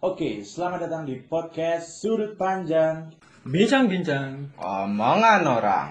Oke, 0.00 0.40
selamat 0.40 0.88
datang 0.88 1.04
di 1.04 1.20
podcast 1.20 2.00
Sudut 2.00 2.32
Panjang. 2.32 3.12
Bincang-bincang. 3.44 4.48
Omongan 4.56 5.44
orang. 5.44 5.88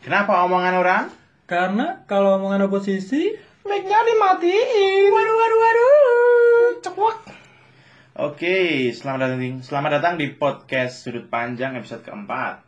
Kenapa 0.00 0.48
omongan 0.48 0.74
orang? 0.80 1.04
Karena 1.44 2.00
kalau 2.08 2.40
omongan 2.40 2.72
oposisi, 2.72 3.28
Mic-nya 3.68 4.00
dimatiin. 4.08 5.12
Waduh, 5.12 5.36
waduh, 5.36 5.58
waduh. 5.60 5.93
Oke, 8.14 8.94
selamat 8.94 9.26
datang 9.26 9.40
di, 9.42 9.50
selamat 9.58 9.90
datang 9.98 10.14
di 10.14 10.30
podcast 10.38 11.02
Sudut 11.02 11.26
Panjang 11.26 11.74
episode 11.74 12.06
keempat. 12.06 12.62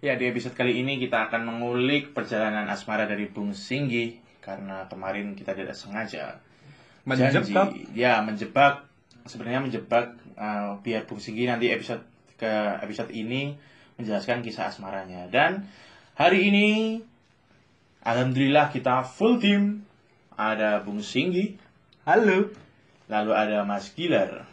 Ya, 0.00 0.16
di 0.16 0.32
episode 0.32 0.56
kali 0.56 0.80
ini 0.80 0.96
kita 0.96 1.28
akan 1.28 1.44
mengulik 1.44 2.16
perjalanan 2.16 2.64
asmara 2.72 3.04
dari 3.04 3.28
Bung 3.28 3.52
Singgi 3.52 4.16
karena 4.40 4.88
kemarin 4.88 5.36
kita 5.36 5.52
tidak 5.52 5.76
sengaja 5.76 6.40
Menjebak. 7.04 7.44
janji- 7.44 7.92
ya 7.92 8.24
menjebak 8.24 8.88
sebenarnya 9.28 9.60
menjebak 9.60 10.16
uh, 10.40 10.80
biar 10.80 11.04
Bung 11.04 11.20
Singgi 11.20 11.44
nanti 11.44 11.68
episode 11.68 12.00
ke 12.40 12.50
episode 12.80 13.12
ini 13.12 13.60
menjelaskan 14.00 14.40
kisah 14.40 14.72
asmaranya 14.72 15.28
dan 15.28 15.68
hari 16.16 16.48
ini 16.48 16.68
alhamdulillah 18.02 18.72
kita 18.72 19.04
full 19.04 19.36
team 19.36 19.84
ada 20.32 20.80
Bung 20.80 21.04
Singgi 21.04 21.60
Halo. 22.02 22.71
Lalu 23.12 23.36
ada 23.36 23.68
Mas 23.68 23.92
Gilar 23.92 24.48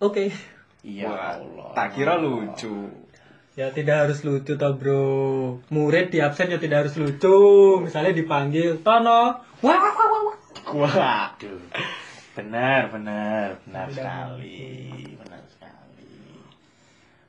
oke. 0.00 0.32
iya 0.80 1.12
Wah, 1.12 1.36
Allah 1.36 1.64
Tak 1.74 1.98
kira 1.98 2.16
lucu. 2.16 2.86
Ya 3.54 3.70
tidak 3.70 4.06
harus 4.06 4.22
lucu 4.26 4.54
toh 4.58 4.74
bro. 4.74 5.58
Murid 5.70 6.10
di 6.10 6.18
absen 6.18 6.50
ya 6.50 6.58
tidak 6.58 6.86
harus 6.86 6.94
lucu. 6.98 7.38
Misalnya 7.82 8.14
dipanggil 8.14 8.82
Tono. 8.82 9.42
Wah, 9.62 9.78
wah, 9.78 9.94
wah, 9.94 10.20
wah. 10.26 10.38
Waduh. 10.74 11.62
Benar, 12.34 12.90
benar, 12.90 13.62
benar 13.62 13.86
Tidak 13.90 14.02
sekali. 14.02 14.66
Benar 15.18 15.42
sekali. 15.46 16.10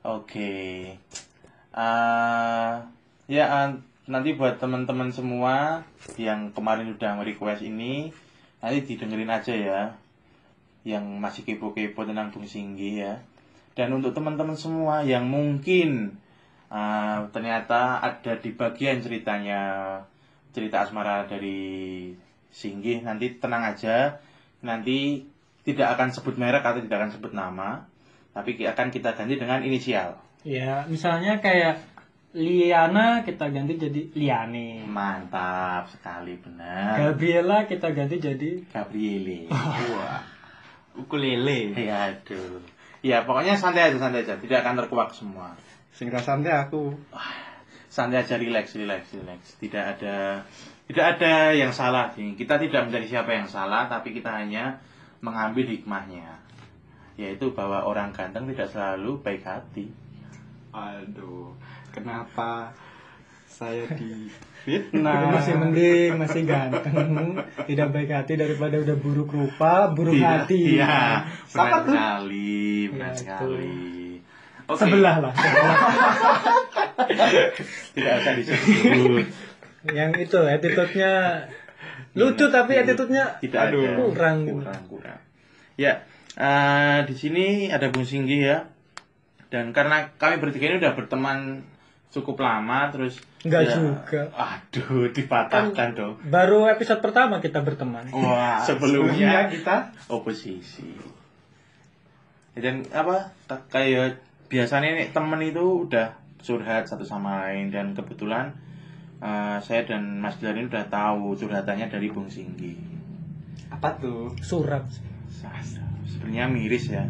Oke. 0.01 0.53
Eh, 1.73 2.73
ya 3.29 3.45
eh, 3.45 3.69
nanti 4.09 4.29
buat 4.33 4.57
teman-teman 4.57 5.13
semua 5.13 5.85
yang 6.17 6.49
kemarin 6.53 6.97
udah 6.97 7.21
request 7.21 7.61
ini 7.61 8.09
nanti 8.65 8.81
didengerin 8.81 9.29
aja 9.29 9.53
ya. 9.53 9.81
Yang 10.85 11.03
masih 11.17 11.41
kepo-kepo 11.43 12.05
tentang 12.05 12.29
Bung 12.29 12.45
Singgi 12.45 13.01
ya. 13.01 13.19
Dan 13.73 13.91
untuk 13.91 14.13
teman-teman 14.13 14.55
semua 14.55 15.01
yang 15.03 15.25
mungkin 15.27 16.15
eh, 16.69 17.19
ternyata 17.33 17.99
ada 17.99 18.33
di 18.37 18.49
bagian 18.53 19.01
ceritanya 19.01 19.61
cerita 20.55 20.87
asmara 20.87 21.27
dari 21.27 22.15
Singgi 22.47 23.03
nanti 23.03 23.35
tenang 23.35 23.75
aja 23.75 24.15
nanti 24.63 25.27
tidak 25.67 25.99
akan 25.99 26.15
sebut 26.15 26.39
merek 26.39 26.63
atau 26.63 26.79
tidak 26.79 27.03
akan 27.03 27.11
sebut 27.11 27.35
nama 27.35 27.83
tapi 28.31 28.55
akan 28.63 28.87
kita 28.87 29.11
ganti 29.11 29.35
dengan 29.35 29.59
inisial 29.59 30.15
Ya 30.47 30.87
misalnya 30.87 31.43
kayak 31.43 31.83
Liana 32.31 33.23
kita 33.27 33.51
ganti 33.51 33.75
jadi 33.75 34.01
Liane. 34.15 34.87
mantap 34.87 35.91
sekali 35.91 36.39
benar 36.39 37.11
Gabriela 37.11 37.67
kita 37.67 37.91
ganti 37.91 38.15
jadi 38.23 38.63
Gabriele 38.71 39.51
Wah. 39.91 40.23
Ukulele. 40.95 41.75
ya 41.75 42.11
aduh 42.11 42.63
ya 43.05 43.27
pokoknya 43.27 43.55
santai 43.59 43.91
aja 43.91 43.97
santai 43.99 44.23
aja 44.25 44.35
tidak 44.39 44.63
akan 44.65 44.75
terkuak 44.85 45.11
semua 45.11 45.53
Sing 45.95 46.11
santai 46.11 46.51
aku. 46.51 46.91
santai 47.87 48.23
aja 48.23 48.35
relax 48.35 48.75
relax 48.75 49.15
relax 49.15 49.55
tidak 49.59 49.95
ada 49.95 50.43
tidak 50.91 51.05
ada 51.15 51.55
yang 51.55 51.71
salah 51.71 52.11
nih 52.15 52.35
kita 52.35 52.59
tidak 52.59 52.87
mencari 52.89 53.07
siapa 53.07 53.31
yang 53.31 53.47
salah 53.47 53.87
tapi 53.87 54.11
kita 54.11 54.27
hanya 54.31 54.83
mengambil 55.23 55.67
hikmahnya 55.67 56.43
yaitu 57.15 57.55
bahwa 57.55 57.87
orang 57.87 58.11
ganteng 58.11 58.51
tidak 58.51 58.67
selalu 58.67 59.23
baik 59.23 59.47
hati 59.47 59.87
Aduh. 60.75 61.55
Kenapa 61.95 62.75
saya 63.55 63.87
di 63.95 64.27
fitnah? 64.61 65.31
masih 65.31 65.55
mending, 65.55 66.11
masih 66.19 66.43
ganteng, 66.43 67.39
tidak 67.63 67.87
baik 67.89 68.11
hati 68.11 68.35
daripada 68.35 68.75
udah 68.77 68.97
buruk 68.97 69.31
rupa, 69.31 69.87
buruk 69.89 70.11
Tidak, 70.11 70.27
hati. 70.43 70.59
iya 70.75 71.23
benar 71.47 71.87
sekali 71.87 72.59
benar 72.91 73.11
Ya, 73.11 73.15
sekali 73.15 73.75
Oke, 74.65 74.81
Sebelah 74.81 75.15
lah. 75.21 75.29
sebelah. 75.31 75.77
tidak 77.93 78.13
usah 78.17 78.33
disebut 78.33 79.27
Yang 79.85 80.11
itu 80.19 80.39
attitude-nya 80.41 81.13
lucu 82.11 82.45
tapi 82.49 82.73
attitude-nya 82.73 83.37
tidak 83.39 83.59
Aduh, 83.69 83.85
ada 83.85 83.91
kurang. 84.01 84.37
kurang 84.47 84.81
kurang 84.89 85.19
ya 85.75 86.01
eh, 86.33 86.99
di 87.05 87.13
sini 87.13 87.45
ada 87.69 87.91
Bung 87.91 88.03
Singgi 88.03 88.41
ya 88.41 88.65
dan 89.47 89.69
karena 89.69 90.09
kami 90.17 90.41
bertiga 90.41 90.65
ini 90.67 90.81
udah 90.81 90.97
berteman 90.97 91.61
cukup 92.09 92.41
lama 92.41 92.89
terus 92.89 93.19
Enggak 93.45 93.61
ya, 93.69 93.73
juga. 93.77 94.21
aduh 94.33 95.05
dipatahkan 95.13 95.89
dong 95.93 96.17
Baru 96.33 96.65
episode 96.65 96.97
pertama 96.97 97.37
kita 97.37 97.61
berteman. 97.61 98.09
Wah, 98.09 98.57
sebelumnya 98.65 99.45
kita 99.53 99.93
oposisi 100.09 100.97
dan 102.57 102.81
apa 102.89 103.35
tak- 103.45 103.69
kayak 103.69 104.17
biasanya 104.49 104.97
nih 104.97 105.13
temen 105.13 105.37
itu 105.45 105.85
udah 105.85 106.15
curhat 106.41 106.89
satu 106.89 107.05
sama 107.05 107.45
lain 107.45 107.69
dan 107.69 107.93
kebetulan 107.93 108.49
eh, 109.21 109.57
saya 109.61 109.85
dan 109.85 110.17
Mas 110.17 110.41
Dilan 110.41 110.63
ini 110.63 110.67
udah 110.71 110.87
tahu 110.89 111.35
curhatannya 111.37 111.85
dari 111.91 112.09
Bung 112.09 112.31
Singgi 112.31 112.73
apa 113.69 113.97
tuh? 113.99 114.31
Surat. 114.41 114.81
sebenarnya 116.07 116.47
miris 116.47 116.89
ya 116.89 117.05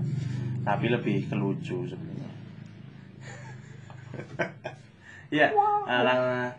tapi 0.66 0.90
lebih 0.90 1.29
ke 1.29 1.35
lucu 1.38 1.85
sebenarnya 1.85 2.31
ya 5.35 5.51
ala 5.85 6.50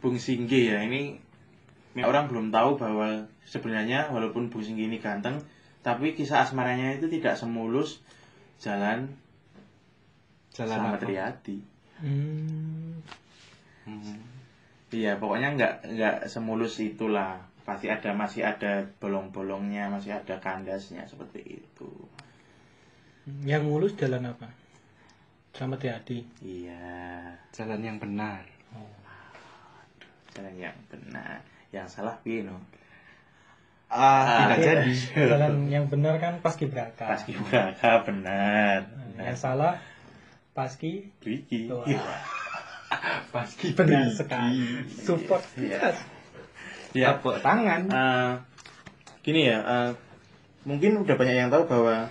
Bung 0.00 0.16
Singgi 0.16 0.70
ya. 0.70 0.80
Ini 0.86 1.18
orang 2.06 2.30
belum 2.30 2.54
tahu 2.54 2.78
bahwa 2.78 3.26
sebenarnya 3.44 4.08
walaupun 4.14 4.48
Bung 4.48 4.62
Singgi 4.62 4.86
ini 4.86 5.02
ganteng 5.02 5.42
tapi 5.80 6.12
kisah 6.12 6.44
asmaranya 6.44 6.92
itu 7.00 7.08
tidak 7.08 7.40
semulus 7.40 8.04
jalan 8.60 9.16
Jalan 10.52 10.76
sama 10.76 10.88
apa? 10.94 11.00
Triati 11.02 11.58
Hmm. 12.00 12.96
iya 14.88 15.20
pokoknya 15.20 15.52
nggak 15.52 15.74
nggak 15.92 16.16
semulus 16.32 16.80
itulah. 16.80 17.44
Pasti 17.60 17.92
ada 17.92 18.16
masih 18.16 18.40
ada 18.48 18.88
bolong-bolongnya 18.96 19.92
masih 19.92 20.16
ada 20.16 20.40
kandasnya 20.40 21.04
seperti 21.04 21.60
itu. 21.60 21.90
Yang 23.44 23.62
mulus 23.68 23.92
jalan 24.00 24.32
apa? 24.32 24.48
Sama 25.50 25.76
hati 25.76 26.24
iya 26.40 27.34
Jalan 27.50 27.80
yang 27.80 27.98
benar. 27.98 28.46
jalan 30.30 30.54
yang 30.56 30.76
benar 30.86 31.42
yang 31.68 31.86
salah 31.86 32.16
Pino 32.22 32.62
Ah, 33.90 34.46
tidak 34.46 34.58
Iya. 34.58 34.66
jadi. 34.86 34.92
Jalan 35.26 35.54
yang 35.66 35.84
benar 35.90 36.14
kan 36.16 36.38
paski 36.38 36.70
braka. 36.70 37.10
Paski 37.10 37.34
Braka 37.34 38.06
benar 38.06 38.86
Yang 39.18 39.36
salah 39.36 39.82
paski 40.54 41.10
Riki 41.18 41.66
Wah. 41.66 41.82
Paski 43.34 43.74
benar 43.74 44.06
Briki. 44.06 44.14
sekali. 44.14 44.62
Support. 44.94 45.42
Iya. 45.58 45.78
Ya, 45.78 45.90
ya 46.94 47.08
tepuk 47.18 47.42
tangan. 47.42 47.86
eh, 47.86 48.30
gini 49.20 49.46
ya 49.46 49.58
eh, 49.58 49.90
mungkin 50.62 51.02
udah 51.02 51.14
banyak 51.14 51.34
yang 51.36 51.50
tahu 51.50 51.66
bahwa 51.66 52.10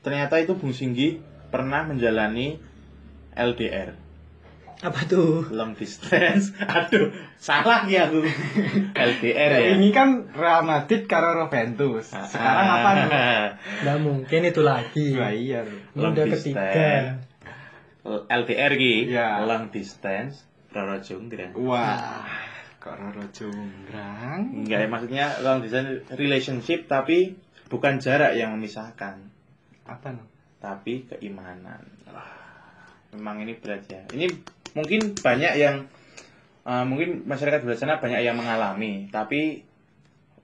ternyata 0.00 0.36
itu 0.36 0.52
Bung 0.52 0.72
Singgi 0.72 1.16
pernah 1.54 1.86
menjalani 1.86 2.58
LDR 3.30 3.94
Apa 4.76 5.06
tuh? 5.06 5.46
long 5.48 5.72
distance 5.72 6.50
aduh 6.68 7.14
salah 7.38 7.86
ya 7.86 8.10
aku 8.10 8.26
LDR 8.90 9.50
ya 9.54 9.68
Ini 9.72 9.88
kan 9.88 10.26
Real 10.30 10.60
Madrid 10.62 11.06
karo 11.06 11.46
Juventus. 11.46 12.10
Sekarang 12.10 12.68
apa 12.74 12.90
nih? 12.92 13.06
Nggak 13.80 13.98
mungkin 14.06 14.40
itu 14.42 14.60
lagi. 14.60 15.14
Wah, 15.14 15.30
iya. 15.30 15.62
Long 15.94 16.10
udah 16.12 16.26
distance. 16.26 16.50
ketiga. 16.50 17.22
LDR 18.28 18.72
ki 18.74 18.94
Iya. 19.08 19.46
long 19.46 19.70
distance 19.70 20.44
Roro 20.68 20.98
Jonggrang 20.98 21.54
Wah, 21.56 22.26
kok 22.76 22.98
Roro 22.98 23.24
Jonggrang? 23.30 24.52
enggak 24.58 24.78
ya 24.84 24.88
maksudnya 24.90 25.24
long 25.40 25.62
distance 25.62 26.02
relationship 26.12 26.84
tapi 26.84 27.38
bukan 27.66 27.96
jarak 27.96 28.34
yang 28.34 28.52
memisahkan 28.52 29.22
Apa 29.84 30.08
no? 30.10 30.26
Tapi 30.64 31.04
keimanan. 31.04 31.84
Memang 33.12 33.44
ini 33.44 33.52
berat 33.60 33.84
ya 33.92 34.00
ini 34.16 34.32
mungkin 34.72 35.12
banyak 35.12 35.52
yang 35.60 35.84
eh, 36.64 36.84
mungkin 36.88 37.28
masyarakat 37.28 37.60
di 37.60 37.76
sana 37.76 38.00
banyak 38.00 38.24
yang 38.24 38.40
mengalami 38.40 39.12
tapi 39.12 39.60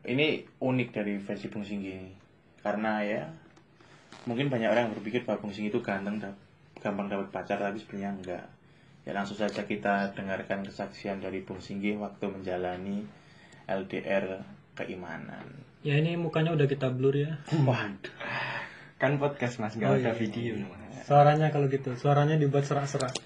ini 0.04 0.44
unik 0.60 0.88
dari 0.92 1.16
versi 1.16 1.48
Bung 1.48 1.64
Singgi 1.64 1.92
ini. 1.92 2.12
karena 2.60 3.00
ya 3.00 3.24
mungkin 4.28 4.52
banyak 4.52 4.68
orang 4.68 4.92
berpikir 4.92 5.24
bahwa 5.24 5.48
Bung 5.48 5.56
Sing 5.56 5.72
itu 5.72 5.80
ganteng 5.80 6.20
dan 6.20 6.36
gampang 6.76 7.08
dapat 7.08 7.32
pacar 7.32 7.56
tapi 7.56 7.80
sebenarnya 7.80 8.10
enggak. 8.20 8.44
Ya 9.08 9.16
langsung 9.16 9.40
saja 9.40 9.64
kita 9.64 10.12
dengarkan 10.12 10.60
kesaksian 10.68 11.24
dari 11.24 11.40
Bung 11.40 11.64
Singgi 11.64 11.96
waktu 11.96 12.28
menjalani 12.28 13.08
LDR 13.64 14.44
keimanan. 14.76 15.64
Ya 15.80 15.96
ini 15.96 16.20
mukanya 16.20 16.52
udah 16.52 16.68
kita 16.68 16.92
blur 16.92 17.16
ya. 17.16 17.40
waduh 17.68 18.59
Kan 19.00 19.16
podcast 19.16 19.56
Mas, 19.56 19.74
nggak 19.74 19.88
Oh, 19.88 19.96
ada 19.96 20.02
iya. 20.06 20.14
video. 20.14 20.54
Suaranya 21.02 21.48
kalau 21.48 21.66
gitu, 21.66 21.96
suaranya 21.96 22.36
dibuat 22.36 22.62
serak-serak. 22.62 23.16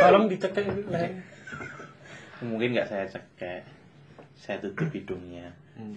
Tolong 0.00 0.26
dicek 0.26 0.56
leher. 0.58 1.22
mungkin 2.42 2.74
nggak 2.74 2.90
saya 2.90 3.06
cekek 3.06 3.62
saya 4.34 4.58
tutup 4.58 4.90
hidungnya 4.90 5.54
Hmm. 5.72 5.94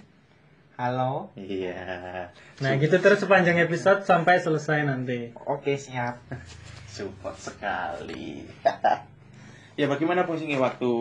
Halo. 0.77 1.33
iya 1.33 2.29
Nah 2.62 2.71
gitu 2.77 3.01
terus 3.01 3.17
sepanjang 3.17 3.57
episode 3.57 4.06
sampai 4.06 4.38
selesai 4.38 4.85
nanti. 4.85 5.33
Oke, 5.41 5.73
siap. 5.73 6.21
support 6.85 7.33
sekali 7.35 8.45
ya 9.79 9.89
bagaimana 9.89 10.21
Singgi 10.29 10.56
waktu 10.56 10.91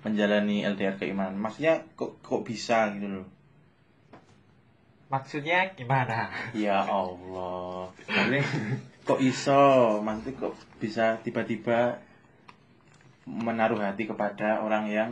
menjalani 0.00 0.64
LDR 0.64 0.96
keimanan 0.96 1.36
maksudnya 1.36 1.84
kok 1.92 2.18
kok 2.18 2.42
bisa 2.42 2.88
gitu 2.90 3.20
loh 3.20 3.26
Maksudnya 5.12 5.72
gimana? 5.76 6.32
Ya 6.56 6.80
Allah. 6.80 7.92
Maksudnya 8.08 8.42
kok 9.08 9.20
iso? 9.20 10.00
Maksudnya 10.00 10.32
kok 10.40 10.54
bisa 10.80 11.20
tiba-tiba 11.20 12.00
menaruh 13.24 13.80
hati 13.80 14.04
kepada 14.08 14.60
orang 14.64 14.88
yang 14.88 15.10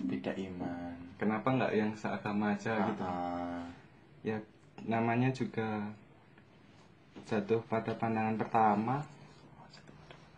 beda 0.00 0.32
iman. 0.32 0.96
Kenapa 1.20 1.52
nggak 1.52 1.72
yang 1.76 1.92
seagama 1.96 2.56
aja 2.56 2.72
gitu? 2.88 3.04
Ah, 3.04 3.64
Ya 4.24 4.40
namanya 4.84 5.32
juga 5.32 5.92
jatuh 7.28 7.60
pada 7.68 7.92
pandangan 7.96 8.36
pertama. 8.40 9.04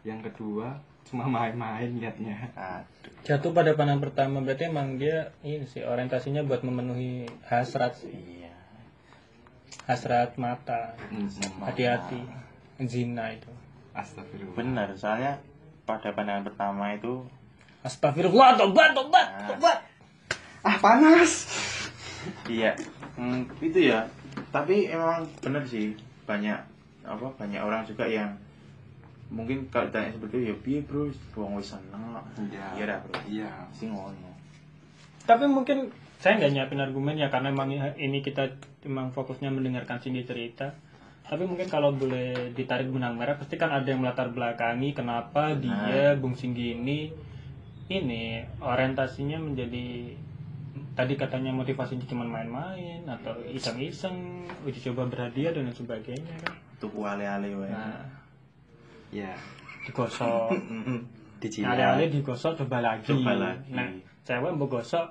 Yang 0.02 0.30
kedua 0.30 0.82
cuma 1.12 1.28
main-main 1.28 1.92
liatnya. 1.92 2.48
aduh. 2.56 3.12
Jatuh 3.22 3.52
pada 3.52 3.76
pandangan 3.76 4.00
pertama 4.00 4.40
berarti 4.40 4.66
emang 4.66 4.96
dia 4.96 5.30
ini 5.44 5.62
sih 5.62 5.84
orientasinya 5.84 6.40
buat 6.42 6.64
memenuhi 6.64 7.28
hasrat 7.44 8.00
sih. 8.00 8.08
Iya. 8.10 8.56
Hasrat 9.84 10.34
mata. 10.34 10.96
Hmm. 11.06 11.28
Hati-hati. 11.60 12.16
Zina 12.82 13.30
itu. 13.30 13.52
Astagfirullah. 13.92 14.56
Benar, 14.56 14.88
soalnya 14.96 15.36
pada 15.84 16.10
pandangan 16.10 16.48
pertama 16.48 16.96
itu 16.96 17.28
Astagfirullah, 17.82 18.56
tobat, 18.56 18.94
tobat, 18.94 19.26
Ah. 19.28 19.46
tobat. 19.52 19.78
Ah 20.62 20.76
panas. 20.78 21.32
iya. 22.48 22.72
Hmm, 23.12 23.44
itu 23.60 23.84
ya. 23.84 24.06
Tapi 24.48 24.88
emang 24.88 25.28
benar 25.42 25.60
sih 25.62 25.92
banyak 26.24 26.56
apa 27.02 27.26
banyak 27.34 27.58
orang 27.58 27.82
juga 27.82 28.06
yang 28.06 28.30
mungkin 29.32 29.64
kalau 29.72 29.88
ditanya 29.88 30.12
seperti 30.12 30.34
itu 30.36 30.44
ya 30.52 30.54
piye 30.60 30.78
bro 30.84 31.08
wong 31.34 31.56
wis 31.56 31.72
seneng 31.72 32.12
kok." 32.12 32.24
Iya. 32.52 32.66
iya 32.76 32.84
dah 32.84 32.98
bro 33.00 33.14
Iya. 33.24 33.50
sih 33.72 33.88
ngono 33.88 34.30
Tapi 35.22 35.48
mungkin 35.48 35.88
saya 36.18 36.38
nggak 36.38 36.52
nyiapin 36.52 36.82
argumen 36.82 37.16
ya 37.16 37.32
karena 37.32 37.50
emang 37.50 37.70
ini 37.96 38.20
kita 38.20 38.46
emang 38.82 39.10
fokusnya 39.10 39.50
mendengarkan 39.50 39.98
Cindy 39.98 40.22
cerita. 40.22 40.74
Tapi 41.22 41.46
mungkin 41.46 41.70
kalau 41.70 41.94
boleh 41.94 42.52
ditarik 42.52 42.90
benang 42.90 43.14
merah 43.16 43.38
pasti 43.38 43.54
kan 43.54 43.70
ada 43.70 43.86
yang 43.86 44.02
melatar 44.02 44.28
belakangi 44.28 44.92
kenapa 44.92 45.54
dia 45.54 46.18
Bung 46.18 46.34
Singgi 46.34 46.74
ini 46.76 47.08
ini 47.88 48.42
orientasinya 48.58 49.38
menjadi 49.38 50.12
tadi 50.92 51.14
katanya 51.16 51.54
motivasinya 51.56 52.04
cuma 52.04 52.26
main-main 52.28 53.00
atau 53.08 53.32
iseng-iseng 53.48 54.44
uji 54.66 54.92
coba 54.92 55.08
berhadiah 55.08 55.52
dan 55.56 55.72
sebagainya 55.72 56.34
kan. 56.44 56.54
tuku 56.76 57.00
ale-ale 57.00 57.48
Nah, 57.48 58.02
Iya. 59.12 59.36
digosok. 59.86 60.50
Dicilat. 61.42 61.74
Ale-ale 61.74 62.08
digosok 62.08 62.64
coba 62.64 62.78
lagi. 62.80 63.06
Coba 63.12 63.34
lagi. 63.34 63.74
Nah, 63.74 63.86
cewek 64.24 64.52
mau 64.54 64.66
gosok 64.70 65.06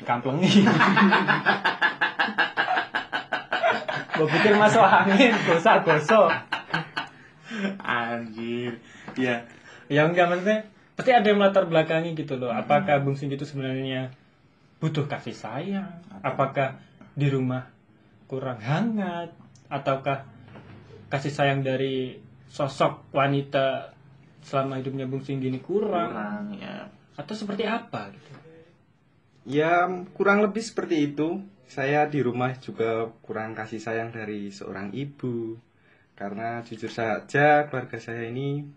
dikamplengi. 0.00 0.48
Gue 4.12 4.28
pikir 4.28 4.54
masuk 4.60 4.84
angin, 4.84 5.32
gosok-gosok. 5.48 6.30
anjir 7.84 8.80
ya 9.12 9.44
Ya 9.92 10.08
enggak 10.08 10.24
maksudnya 10.32 10.64
pasti 10.96 11.10
ada 11.12 11.26
yang 11.28 11.36
melatar 11.36 11.68
belakangi 11.68 12.16
gitu 12.16 12.40
loh. 12.40 12.48
Apakah 12.48 13.04
Bung 13.04 13.16
Singgi 13.16 13.36
itu 13.36 13.44
sebenarnya 13.44 14.08
butuh 14.80 15.04
kasih 15.04 15.36
sayang? 15.36 16.00
Apakah 16.24 16.80
di 17.12 17.28
rumah 17.28 17.68
kurang 18.24 18.56
hangat? 18.64 19.36
Ataukah 19.68 20.24
kasih 21.12 21.32
sayang 21.32 21.60
dari 21.60 22.16
sosok 22.52 23.08
wanita 23.16 23.96
selama 24.44 24.76
hidupnya 24.76 25.08
Bung 25.08 25.24
Singgi 25.24 25.48
ini 25.48 25.64
kurang? 25.64 26.12
kurang 26.12 26.46
ya 26.60 26.84
Atau 27.16 27.32
seperti 27.32 27.64
apa 27.64 28.12
gitu? 28.12 28.30
Ya 29.48 29.88
kurang 30.12 30.44
lebih 30.44 30.60
seperti 30.60 31.12
itu. 31.12 31.40
Saya 31.64 32.04
di 32.04 32.20
rumah 32.20 32.52
juga 32.60 33.08
kurang 33.24 33.56
kasih 33.56 33.80
sayang 33.80 34.12
dari 34.12 34.52
seorang 34.52 34.92
ibu. 34.92 35.56
Karena 36.12 36.60
jujur 36.60 36.92
saja 36.92 37.64
keluarga 37.66 37.96
saya 37.96 38.28
ini 38.28 38.68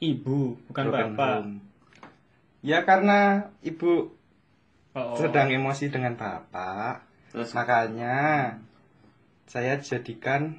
Ibu, 0.00 0.66
bukan 0.72 0.84
bapak. 0.90 1.44
home. 1.44 1.52
Ya 2.64 2.82
karena 2.82 3.52
ibu 3.62 4.16
Oh, 4.90 5.14
sedang 5.14 5.46
emosi 5.54 5.86
dengan 5.86 6.18
bapak. 6.18 7.06
terus 7.30 7.54
Makanya 7.54 8.58
saya 9.46 9.78
jadikan 9.78 10.58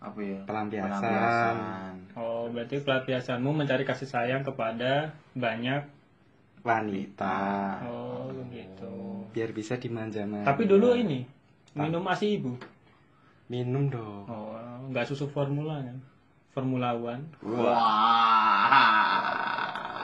apa 0.00 0.16
ya 0.18 0.40
pelampiasan. 0.42 0.90
Pelampiasan. 0.96 1.94
Oh, 2.16 2.48
berarti 2.48 2.80
pelampiasanmu 2.80 3.52
mencari 3.52 3.84
kasih 3.84 4.04
sayang 4.04 4.40
kepada 4.40 5.12
banyak. 5.32 5.80
wanita 6.60 7.36
Oh, 7.84 8.28
begitu. 8.30 8.92
biar 9.32 9.48
bisa 9.50 9.76
dimanja-manja. 9.76 10.44
Tapi 10.44 10.62
dulu 10.64 10.92
ini 10.92 11.24
minum 11.72 12.04
asi 12.04 12.36
ibu. 12.36 12.52
minum 13.46 13.88
dong. 13.88 14.24
Oh, 14.24 14.56
nggak 14.88 15.04
susu 15.04 15.26
formula 15.26 15.80
kan? 15.80 15.96
Formula 16.50 16.92
One. 16.92 17.24
wah 17.40 17.72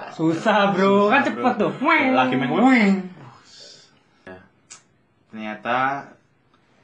Susah 0.08 0.72
bro, 0.72 1.08
kan 1.08 1.20
cepet 1.20 1.52
tuh. 1.58 1.72
lagi 1.84 2.34
main 2.36 2.92
Ya. 4.24 4.36
ternyata 5.28 6.08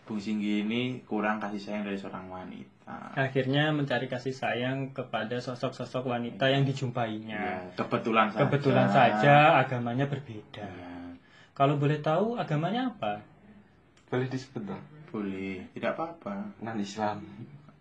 Bung 0.04 0.20
Singgi 0.20 0.62
ini 0.62 1.00
kurang 1.02 1.40
kasih 1.40 1.58
sayang 1.58 1.82
dari 1.82 1.96
seorang 1.96 2.28
wanita 2.28 2.70
Akhirnya 3.12 3.70
mencari 3.70 4.06
kasih 4.06 4.32
sayang 4.32 4.90
kepada 4.90 5.36
sosok-sosok 5.36 6.08
wanita 6.08 6.48
yang 6.48 6.62
dijumpainya. 6.62 7.38
ya, 7.38 7.56
kebetulan 7.74 8.26
saja 8.26 8.40
Kebetulan 8.42 8.88
saja 8.88 9.34
agamanya 9.56 10.04
berbeda. 10.04 10.64
Ya, 10.64 10.92
Kalau 11.52 11.76
boleh 11.76 12.00
tahu 12.00 12.34
agamanya 12.34 12.88
apa? 12.88 13.20
Boleh 14.08 14.26
disebut 14.26 14.64
dong. 14.64 14.82
boleh 15.08 15.60
tidak 15.72 15.92
apa-apa 15.92 16.56
Non 16.58 16.76
Islam. 16.76 17.20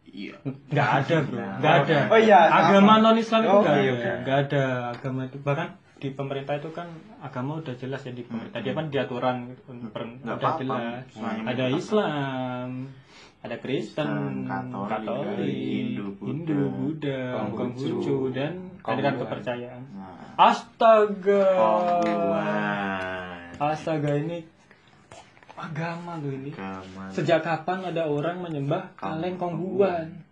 iya 0.03 0.36
Nggak 0.43 0.89
ada 1.00 1.15
bro, 1.24 1.39
nggak 1.63 1.75
ada. 1.81 1.98
Oh 2.12 2.20
iya, 2.20 2.39
agama 2.43 3.00
non 3.00 3.15
Islam 3.15 3.41
itu 3.41 3.50
Oh, 3.50 3.63
nggak 3.63 3.79
iya, 3.79 3.91
ada, 3.96 4.12
nggak 4.20 4.38
ada 4.46 4.63
agama 4.91 5.22
itu. 5.24 5.38
Bahkan 5.39 5.67
di 6.01 6.10
pemerintah 6.10 6.58
itu 6.58 6.74
kan 6.74 6.89
agama 7.22 7.62
udah 7.62 7.77
jelas 7.77 8.01
ya 8.01 8.10
di 8.10 8.25
pemerintah. 8.25 8.58
Dia 8.65 8.74
kan 8.74 8.89
di 8.89 8.98
aturan 8.98 9.53
udah 9.70 10.34
apa-apa. 10.34 10.58
jelas. 10.58 11.05
Semuanya 11.13 11.41
Ada 11.46 11.63
apa-apa. 11.70 11.77
Islam, 11.77 12.67
ada 13.46 13.55
Kristen, 13.62 14.10
Katolik, 14.50 14.89
Katolik, 14.89 15.53
Hindu, 15.53 16.05
Buddha, 16.17 16.25
Hindu, 16.25 16.58
Buddha, 16.74 17.22
Konghucu, 17.53 18.17
dan 18.34 18.53
aliran 18.81 19.13
Konghuan. 19.13 19.22
kepercayaan. 19.22 19.81
nah, 19.93 20.50
Astaga. 20.50 21.46
Konghuan. 22.01 23.38
Astaga 23.62 24.12
ini 24.17 24.38
agama 25.53 26.17
loh 26.17 26.34
ini. 26.34 26.50
Agama. 26.58 27.13
Sejak 27.13 27.46
kapan 27.46 27.93
ada 27.93 28.10
orang 28.10 28.41
menyembah 28.41 28.98
kaleng 28.98 29.38
kongguan? 29.38 30.25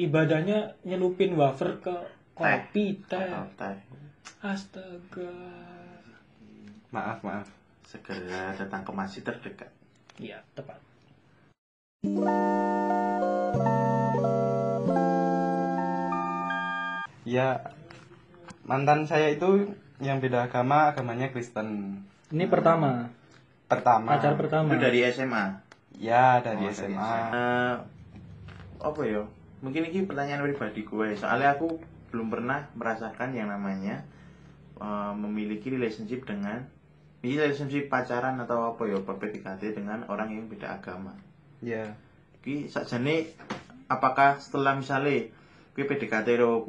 Ibadahnya 0.00 0.80
nyelupin 0.88 1.36
wafer 1.36 1.84
ke 1.84 1.92
kopi 2.32 2.96
teh. 3.04 3.28
Teh 3.60 3.76
Astaga. 4.42 5.30
Maaf, 6.90 7.20
maaf. 7.22 7.48
segera 7.86 8.50
datang 8.52 8.82
ke 8.82 8.90
masjid 8.90 9.22
terdekat 9.22 9.70
Iya, 10.18 10.42
tepat. 10.58 10.82
Ya 17.26 17.74
mantan 18.62 19.06
saya 19.06 19.34
itu 19.34 19.74
yang 19.98 20.22
beda 20.22 20.46
agama, 20.46 20.90
agamanya 20.90 21.30
Kristen. 21.30 22.00
Ini 22.30 22.46
pertama, 22.46 23.10
Pertama. 23.66 24.14
pacar 24.14 24.34
pertama. 24.34 24.70
itu 24.70 24.78
dari 24.78 25.00
SMA 25.06 25.62
Ya 25.96 26.38
dari 26.38 26.66
Oh, 26.66 26.70
SMA. 26.70 27.14
Eh, 27.32 27.74
apa 28.78 29.00
ya 29.02 29.22
mungkin 29.58 29.88
ini 29.88 30.04
pertanyaan 30.04 30.44
pribadi 30.44 30.84
gue 30.84 31.16
soalnya 31.16 31.56
aku 31.56 31.80
belum 32.12 32.28
pernah 32.28 32.68
merasakan 32.76 33.32
yang 33.32 33.48
namanya 33.48 34.04
eh, 34.80 35.12
memiliki 35.16 35.72
relationship 35.72 36.24
dengan 36.24 36.64
ini 37.24 37.34
relationship 37.40 37.90
pacaran 37.90 38.38
atau 38.38 38.76
apa 38.76 38.86
ya 38.86 39.02
PDKT 39.02 39.74
dengan 39.74 40.06
orang 40.06 40.30
yang 40.30 40.46
beda 40.46 40.78
agama. 40.78 41.16
Ya. 41.64 41.96
ki 42.46 42.70
sakjane 42.70 43.34
apakah 43.90 44.38
setelah 44.38 44.78
misalnya 44.78 45.34
kowe 45.74 45.82
PDKT 45.82 46.38
karo 46.38 46.62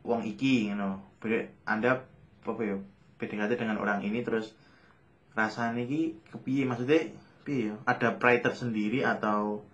wong 0.00 0.24
iki 0.24 0.72
ngono 0.72 1.04
Ber- 1.20 1.52
anda 1.68 2.08
apa 2.46 2.62
ya 2.64 2.80
PDKT 3.20 3.60
dengan 3.60 3.76
orang 3.82 4.00
ini 4.00 4.22
terus 4.24 4.54
rasanya 5.34 5.84
iki 5.84 6.16
kepiye? 6.32 6.64
Maksudnya 6.64 7.12
piye 7.42 7.70
ya? 7.70 7.74
Ada 7.84 8.16
pride 8.16 8.46
tersendiri 8.48 9.02
atau 9.04 9.66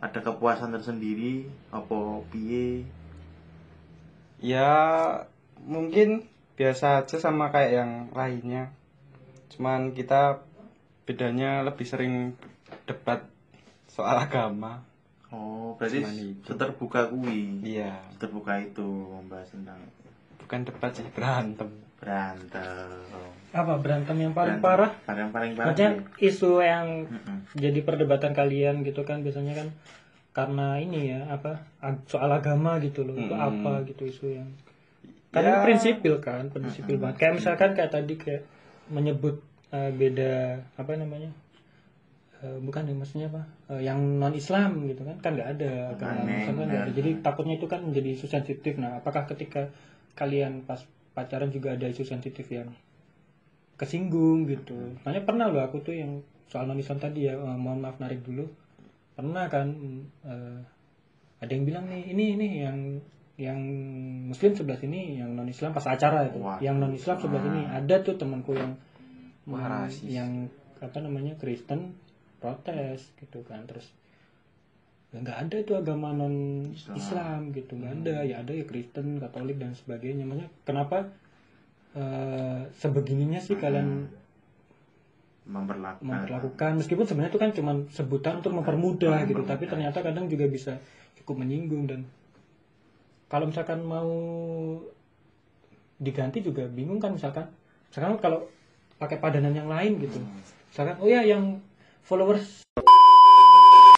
ada 0.00 0.18
kepuasan 0.24 0.72
tersendiri? 0.72 1.50
Apa 1.74 2.24
piye? 2.30 2.88
Ya 4.40 4.72
mungkin 5.60 6.24
biasa 6.60 7.00
aja 7.00 7.16
sama 7.16 7.48
kayak 7.48 7.72
yang 7.74 7.90
lainnya. 8.12 8.68
Cuman 9.48 9.90
kita 9.90 10.44
bedanya 11.02 11.64
lebih 11.64 11.82
sering 11.82 12.36
debat 12.84 13.24
soal 13.88 14.20
agama. 14.20 14.84
oh 15.30 15.72
berarti 15.74 16.02
seterbuka 16.42 17.06
kuwi 17.06 17.62
Iya, 17.64 17.96
terbuka 18.18 18.58
itu 18.58 18.82
membahas 18.82 19.48
tentang 19.48 19.78
bukan 20.36 20.60
debat 20.62 20.90
sih 20.90 21.06
berantem. 21.08 21.70
berantem 21.96 23.06
Apa 23.50 23.76
berantem 23.76 24.16
yang 24.16 24.32
paling 24.32 24.58
Berantem. 24.58 24.66
parah? 24.66 24.92
Berantem 25.06 25.30
paling 25.30 25.52
parah 25.54 25.66
Maksudnya 25.70 25.90
isu 26.18 26.50
yang 26.60 26.86
Mm-mm. 27.06 27.36
jadi 27.54 27.80
perdebatan 27.80 28.32
kalian 28.32 28.82
gitu 28.82 29.02
kan 29.02 29.22
biasanya 29.22 29.54
kan 29.54 29.68
karena 30.30 30.76
ini 30.76 31.10
ya 31.10 31.20
apa 31.30 31.62
soal 32.04 32.30
agama 32.30 32.76
gitu 32.78 33.02
loh 33.02 33.14
itu 33.14 33.30
Mm-mm. 33.30 33.48
apa 33.62 33.86
gitu 33.86 34.02
isu 34.04 34.26
yang 34.34 34.48
karena 35.30 35.58
Ya. 35.58 35.62
prinsipil 35.62 36.14
kan 36.18 36.50
prinsipil 36.50 36.96
banget. 36.98 37.16
Kayak 37.18 37.34
misalkan 37.38 37.70
kayak 37.72 37.90
tadi 37.90 38.14
kayak 38.18 38.42
menyebut 38.90 39.38
eh, 39.70 39.90
beda 39.90 40.32
apa 40.76 40.98
namanya 40.98 41.30
Eh, 42.40 42.56
bukan 42.56 42.88
ya 42.88 42.96
maksudnya 42.96 43.28
apa 43.28 43.44
Eh, 43.68 43.84
yang 43.84 44.00
non 44.16 44.32
Islam 44.32 44.88
gitu 44.88 45.04
kan 45.04 45.12
kan 45.20 45.36
nggak 45.36 45.60
ada 45.60 45.92
agama 45.92 46.24
Aneh, 46.24 46.40
Islam 46.40 46.54
kan 46.56 46.66
nggak 46.72 46.82
ada. 46.88 46.92
Jadi 46.96 47.10
takutnya 47.20 47.54
itu 47.60 47.66
kan 47.68 47.80
menjadi 47.84 48.08
isu 48.16 48.26
sensitif. 48.26 48.72
Nah 48.80 48.96
apakah 48.96 49.28
ketika 49.28 49.68
kalian 50.16 50.64
pas 50.64 50.80
pacaran 51.12 51.52
juga 51.52 51.76
ada 51.76 51.84
isu 51.84 52.00
sensitif 52.02 52.48
yang 52.48 52.72
kesinggung 53.76 54.48
gitu? 54.48 54.96
Makanya 55.00 55.22
pernah 55.24 55.46
loh 55.52 55.60
aku 55.60 55.80
tuh 55.80 55.92
yang 55.96 56.24
soal 56.48 56.64
non 56.64 56.80
Islam 56.80 56.96
tadi 56.96 57.28
ya 57.28 57.36
mohon 57.36 57.84
maaf 57.84 58.00
narik 58.00 58.24
dulu. 58.24 58.48
Pernah 59.14 59.44
kan 59.52 59.68
eh, 60.24 60.58
ada 61.40 61.50
yang 61.52 61.64
bilang 61.64 61.92
nih 61.92 62.08
ini 62.08 62.24
ini 62.36 62.48
yang 62.64 62.78
yang 63.40 63.56
Muslim 64.28 64.52
sebelah 64.52 64.76
sini 64.76 65.16
yang 65.16 65.32
non 65.32 65.48
Islam 65.48 65.72
pas 65.72 65.88
acara 65.88 66.28
itu. 66.28 66.44
Wah. 66.44 66.60
yang 66.60 66.76
non 66.76 66.92
Islam 66.92 67.16
sebelah 67.16 67.40
sini 67.40 67.60
ada 67.64 67.96
tuh 68.04 68.20
temanku 68.20 68.52
yang 68.52 68.76
Wah, 69.48 69.64
mm, 69.64 69.70
rasis. 69.88 70.04
yang 70.12 70.52
apa 70.84 71.00
namanya 71.00 71.40
Kristen 71.40 71.96
protes 72.36 73.08
gitu 73.16 73.40
kan. 73.48 73.64
Terus 73.64 73.88
ya 75.10 75.24
nggak 75.24 75.38
ada 75.48 75.56
itu 75.56 75.72
agama 75.72 76.12
non 76.12 76.68
Islam. 76.76 76.94
Islam, 77.00 77.40
gitu. 77.56 77.80
Nggak 77.80 77.92
ada. 78.04 78.16
Ya 78.28 78.36
ada 78.44 78.52
ya 78.52 78.64
Kristen 78.68 79.16
Katolik 79.16 79.56
dan 79.56 79.72
sebagainya. 79.72 80.28
Makanya 80.28 80.52
kenapa 80.68 81.08
eh, 81.96 82.68
sebegininya 82.76 83.40
sih 83.40 83.56
kalian 83.56 84.12
memperlakukan. 85.48 86.04
memperlakukan? 86.04 86.72
Meskipun 86.76 87.08
sebenarnya 87.08 87.32
itu 87.32 87.40
kan 87.40 87.50
cuma 87.56 87.72
sebutan 87.88 88.44
untuk 88.44 88.52
mempermudah. 88.52 89.24
gitu. 89.24 89.48
Tapi 89.48 89.64
ternyata 89.64 90.04
kadang 90.04 90.28
juga 90.28 90.44
bisa 90.44 90.76
cukup 91.16 91.40
menyinggung 91.40 91.88
dan 91.88 92.04
kalau 93.30 93.46
misalkan 93.46 93.86
mau 93.86 94.10
diganti 96.02 96.42
juga 96.42 96.66
bingung 96.66 96.98
kan 96.98 97.14
misalkan. 97.14 97.46
Misalkan 97.88 98.18
kalau 98.18 98.50
pakai 98.98 99.22
padanan 99.22 99.54
yang 99.54 99.70
lain 99.70 100.02
gitu. 100.02 100.18
Misalkan 100.74 100.98
oh 100.98 101.06
ya 101.06 101.22
yang 101.22 101.62
followers 102.02 102.66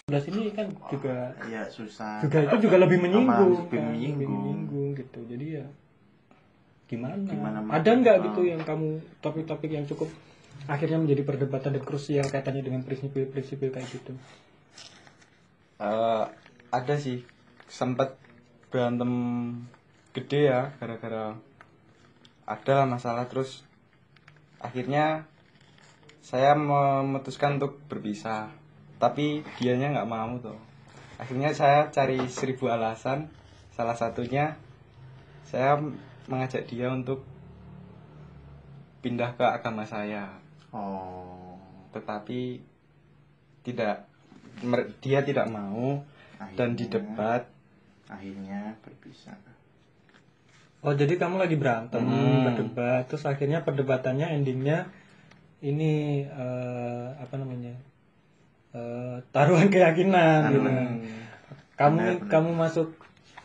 sebelah 0.04 0.22
sini 0.28 0.52
kan 0.52 0.68
juga 0.92 1.32
ya 1.48 1.64
susah. 1.72 2.20
juga 2.20 2.44
itu 2.44 2.68
juga 2.68 2.76
lebih 2.84 3.00
menyinggung 3.00 3.64
lebih 3.64 3.80
kan, 3.80 3.88
menyinggung. 3.88 4.20
lebih 4.20 4.28
menyinggung. 4.28 4.88
gitu. 5.00 5.20
Jadi 5.24 5.46
ya 5.56 5.66
gimana, 6.92 7.16
Gimana, 7.24 7.58
ada 7.72 7.88
nggak 7.88 8.16
gitu 8.28 8.40
yang 8.44 8.60
kamu 8.68 9.00
topik-topik 9.24 9.72
yang 9.72 9.88
cukup 9.88 10.12
akhirnya 10.68 11.00
menjadi 11.00 11.24
perdebatan 11.24 11.80
dan 11.80 11.82
krusial 11.88 12.28
kaitannya 12.28 12.60
dengan 12.60 12.84
prinsip-prinsip 12.84 13.64
kayak 13.64 13.88
gitu? 13.88 14.12
Eh, 15.80 16.24
ada 16.68 16.94
sih. 17.00 17.24
Sempat 17.72 18.20
berantem 18.72 19.12
gede 20.16 20.48
ya 20.48 20.72
gara-gara 20.80 21.36
ada 22.48 22.72
lah 22.72 22.86
masalah 22.88 23.28
terus 23.28 23.62
akhirnya 24.58 25.28
saya 26.22 26.54
memutuskan 26.54 27.60
untuk 27.60 27.82
berpisah. 27.90 28.48
Tapi 29.02 29.42
dianya 29.58 29.90
nggak 29.92 30.10
mau 30.10 30.38
tuh 30.38 30.56
akhirnya 31.22 31.54
saya 31.54 31.92
cari 31.94 32.18
seribu 32.26 32.66
alasan. 32.66 33.30
Salah 33.78 33.94
satunya 33.94 34.58
saya 35.46 35.78
mengajak 36.26 36.66
dia 36.66 36.90
untuk 36.90 37.22
pindah 39.06 39.38
ke 39.38 39.44
agama 39.46 39.86
saya. 39.86 40.34
Oh. 40.74 41.58
Tetapi 41.94 42.58
tidak 43.62 44.06
dia 44.98 45.20
tidak 45.22 45.46
mau. 45.46 46.02
Dan 46.58 46.74
Akhirnya- 46.74 46.78
didebat 46.78 47.42
akhirnya 48.12 48.76
berpisah. 48.80 49.36
Oh 50.82 50.92
jadi 50.92 51.14
kamu 51.14 51.38
lagi 51.38 51.54
berantem 51.54 52.02
Hmm. 52.02 52.42
berdebat 52.44 53.06
terus 53.06 53.22
akhirnya 53.22 53.62
perdebatannya 53.62 54.34
endingnya 54.34 54.90
ini 55.60 56.24
eh, 56.26 57.06
apa 57.16 57.34
namanya 57.36 57.74
Eh, 58.72 59.16
taruhan 59.36 59.68
keyakinan 59.68 60.48
gitu. 60.48 60.64
Kamu 61.76 61.92
Benar, 61.92 62.16
benar. 62.16 62.28
kamu 62.32 62.50
masuk 62.56 62.88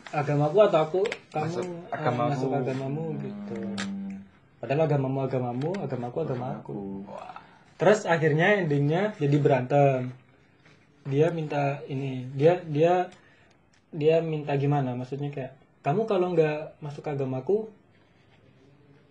agamaku 0.08 0.58
atau 0.64 0.80
aku 0.80 1.00
kamu 1.28 1.44
Masuk 1.52 1.66
eh, 1.68 1.92
agamamu. 1.92 2.30
masuk 2.32 2.50
agamamu 2.56 3.02
gitu. 3.20 3.60
Hmm, 3.76 4.24
padahal 4.56 4.88
agamamu 4.88 5.18
agamamu 5.20 5.70
agamaku 5.78 6.16
agamaku. 6.24 6.56
Aku 6.64 6.80
terus 7.76 8.08
akhirnya 8.08 8.56
endingnya 8.56 9.12
jadi 9.20 9.36
berantem. 9.36 10.16
Dia 11.04 11.28
minta 11.28 11.84
ini 11.84 12.24
dia 12.32 12.64
dia 12.64 13.12
dia 13.94 14.20
minta 14.20 14.54
gimana? 14.56 14.92
Maksudnya 14.94 15.32
kayak 15.32 15.56
kamu 15.80 16.04
kalau 16.04 16.34
nggak 16.34 16.80
masuk 16.84 17.06
agamaku 17.06 17.70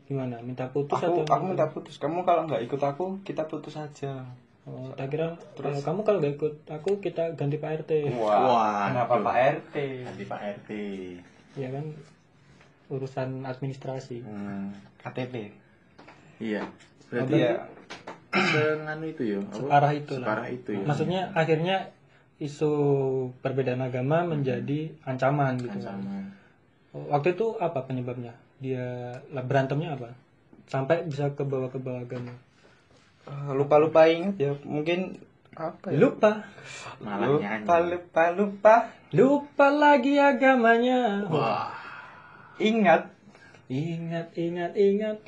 gimana? 0.06 0.40
Minta 0.44 0.70
putus 0.70 1.00
aku 1.00 1.24
atau 1.24 1.36
aku 1.36 1.46
minta 1.52 1.68
putus. 1.72 1.96
Kamu 1.98 2.24
kalau 2.24 2.46
nggak 2.46 2.64
ikut 2.64 2.82
aku 2.82 3.22
kita 3.26 3.50
putus 3.50 3.76
aja. 3.76 4.28
Oh, 4.68 4.92
tak 5.00 5.16
kira 5.16 5.40
terus? 5.56 5.80
kamu 5.80 6.04
kalau 6.04 6.20
nggak 6.20 6.36
ikut 6.36 6.56
aku 6.68 7.00
kita 7.00 7.40
ganti 7.40 7.56
pak 7.56 7.88
rt 7.88 8.12
Wah, 8.20 8.92
kenapa 8.92 9.16
aduh. 9.16 9.24
Pak 9.24 9.36
RT 9.64 9.76
ganti 10.04 10.24
Pak 10.28 10.42
RT 10.60 10.70
ya 11.56 11.72
kan? 11.72 11.86
Urusan 12.92 13.48
administrasi. 13.48 14.28
Hmm, 14.28 14.76
KTP 15.00 15.56
iya. 16.44 16.68
Berarti 17.08 17.32
berarti 17.32 17.38
ya 17.40 17.54
senganu 18.28 19.06
itu 19.08 19.24
ya 19.24 19.40
separah 19.56 19.92
itu 19.96 20.14
lah 20.20 20.28
separah 20.28 20.48
itu 20.52 20.70
ya. 20.76 20.84
Maksudnya 20.84 21.22
akhirnya 21.32 21.78
isu 22.38 22.72
perbedaan 23.42 23.82
agama 23.82 24.22
menjadi 24.26 24.94
ancaman 25.06 25.58
gitu 25.58 25.78
kan. 25.82 25.98
ancaman 25.98 26.24
Waktu 26.94 27.38
itu 27.38 27.58
apa 27.62 27.86
penyebabnya? 27.86 28.34
Dia 28.58 29.20
lah 29.30 29.44
berantemnya 29.46 29.94
apa? 29.94 30.18
Sampai 30.66 31.06
bisa 31.06 31.30
ke 31.38 31.46
bawah 31.46 31.70
ke 31.70 31.78
bawah 31.78 32.02
agama. 32.02 32.34
lupa 33.52 33.76
lupa 33.76 34.08
ingat 34.08 34.40
ya 34.40 34.56
mungkin 34.64 35.20
apa 35.52 35.92
ya 35.92 36.00
Lupa. 36.00 36.48
malah 37.04 37.28
lupa 37.28 37.44
nyanyi 37.44 37.92
lupa 37.92 38.24
lupa 38.32 38.76
Lupa 39.12 39.68
lagi 39.68 40.16
agamanya. 40.16 41.28
wah 41.28 41.76
ingat 42.56 43.12
Ingat, 43.68 44.32
ingat, 44.40 44.72
ingat 44.80 45.20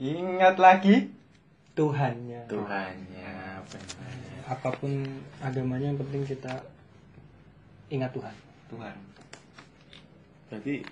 ingat 0.00 0.56
lagi 0.56 1.12
Tuhannya. 1.76 2.48
Tuhannya 2.48 3.60
benar 3.68 4.23
Apa 4.44 4.68
pun 4.76 5.04
agamanya 5.40 5.92
yang 5.92 6.00
penting 6.00 6.22
kita 6.28 6.60
ingat 7.88 8.12
Tuhan. 8.12 8.34
Tuhan. 8.68 8.96
Berarti 10.48 10.84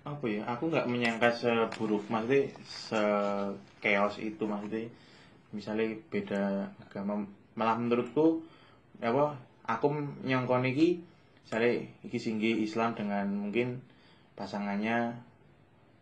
apa 0.00 0.24
ya 0.32 0.42
aku 0.48 0.72
nggak 0.72 0.88
menyangka 0.88 1.28
seburuk 1.28 2.08
maksudnya 2.08 2.48
se 2.64 3.02
chaos 3.84 4.16
itu 4.16 4.42
maksudnya 4.48 4.88
misalnya 5.50 5.98
beda 6.08 6.70
agama. 6.86 7.26
Malah 7.58 7.76
menurutku 7.76 8.46
apa 9.02 9.34
aku 9.66 9.86
nyongkon 10.24 10.70
iki 10.70 11.02
misalnya 11.46 11.82
iki 12.06 12.18
singgi 12.18 12.62
Islam 12.62 12.94
dengan 12.94 13.26
mungkin 13.26 13.82
pasangannya 14.38 15.18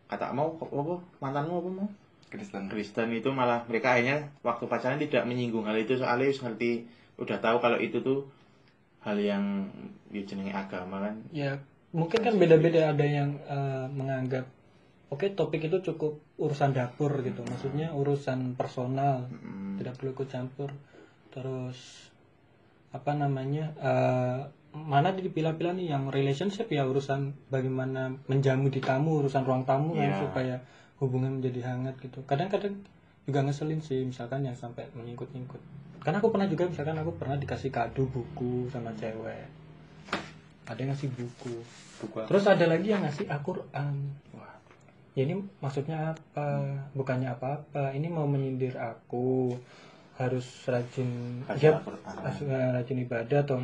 kata 0.09 0.33
mau 0.33 0.57
apa 0.57 0.95
mantanmu 1.21 1.53
apa 1.61 1.69
mau 1.69 1.89
Kristen 2.29 2.69
Kristen 2.69 3.09
itu 3.11 3.29
malah 3.33 3.65
mereka 3.65 3.97
akhirnya 3.97 4.29
waktu 4.45 4.69
pacaran 4.69 5.01
tidak 5.01 5.25
menyinggung 5.25 5.65
hal 5.65 5.75
itu 5.75 5.97
soalnya 5.97 6.29
ngerti 6.29 6.85
udah 7.17 7.37
tahu 7.41 7.57
kalau 7.59 7.77
itu 7.81 7.99
tuh 7.99 8.29
hal 9.01 9.17
yang 9.17 9.65
ya 10.13 10.21
jenenge 10.23 10.53
agama 10.53 11.01
kan 11.01 11.15
Ya, 11.33 11.57
mungkin 11.89 12.21
kan 12.21 12.35
beda-beda 12.37 12.93
ada 12.93 13.05
yang 13.05 13.33
eh, 13.49 13.87
menganggap 13.89 14.45
oke 15.09 15.25
topik 15.33 15.65
itu 15.65 15.81
cukup 15.81 16.21
urusan 16.37 16.71
dapur 16.71 17.17
gitu. 17.25 17.41
Maksudnya 17.41 17.91
urusan 17.97 18.53
personal. 18.53 19.25
Mm, 19.33 19.81
tidak 19.81 19.95
perlu 19.97 20.11
ikut 20.13 20.27
campur 20.29 20.69
terus 21.31 22.09
apa 22.89 23.13
namanya 23.13 23.73
eh, 23.79 24.39
mana 24.75 25.13
dipilah-pilah 25.13 25.73
nih 25.73 25.93
yang 25.93 26.13
relationship 26.13 26.69
ya 26.69 26.85
urusan 26.85 27.33
bagaimana 27.49 28.13
menjamu 28.29 28.69
di 28.69 28.81
tamu 28.81 29.21
urusan 29.25 29.41
ruang 29.45 29.65
tamu 29.65 29.97
kan 29.97 30.09
Iya. 30.13 30.17
supaya 30.19 30.55
hubungan 30.99 31.39
menjadi 31.39 31.73
hangat 31.73 31.95
gitu. 32.03 32.21
Kadang-kadang 32.27 32.79
juga 33.25 33.39
ngeselin 33.45 33.81
sih 33.83 34.03
misalkan 34.05 34.43
yang 34.43 34.57
sampai 34.57 34.89
menyingkut-nyingkut 34.95 35.61
karena 35.99 36.23
aku 36.23 36.31
pernah 36.31 36.47
juga 36.47 36.63
misalkan 36.65 36.95
aku 36.95 37.11
pernah 37.19 37.35
dikasih 37.35 37.71
kado 37.75 38.07
buku 38.07 38.71
sama 38.71 38.95
cewek. 38.95 39.51
Ada 40.63 40.79
yang 40.79 40.89
ngasih 40.95 41.09
buku. 41.11 41.55
Buku 41.99 42.15
apa? 42.23 42.29
terus 42.31 42.47
ada 42.47 42.65
lagi 42.71 42.87
yang 42.87 43.03
ngasih 43.03 43.27
Al-Quran. 43.27 43.95
Wah. 44.37 44.55
Ya 45.17 45.27
ini 45.27 45.43
maksudnya 45.59 46.15
apa? 46.15 46.63
Bukannya 46.95 47.35
apa-apa. 47.35 47.91
Ini 47.91 48.07
mau 48.07 48.23
menyindir 48.29 48.79
aku. 48.79 49.51
Harus 50.15 50.47
rajin 50.67 51.43
Baca 51.47 51.55
ya 51.63 51.79
harus 51.79 52.39
rajin 52.43 52.99
ibadah 53.07 53.39
atau 53.39 53.55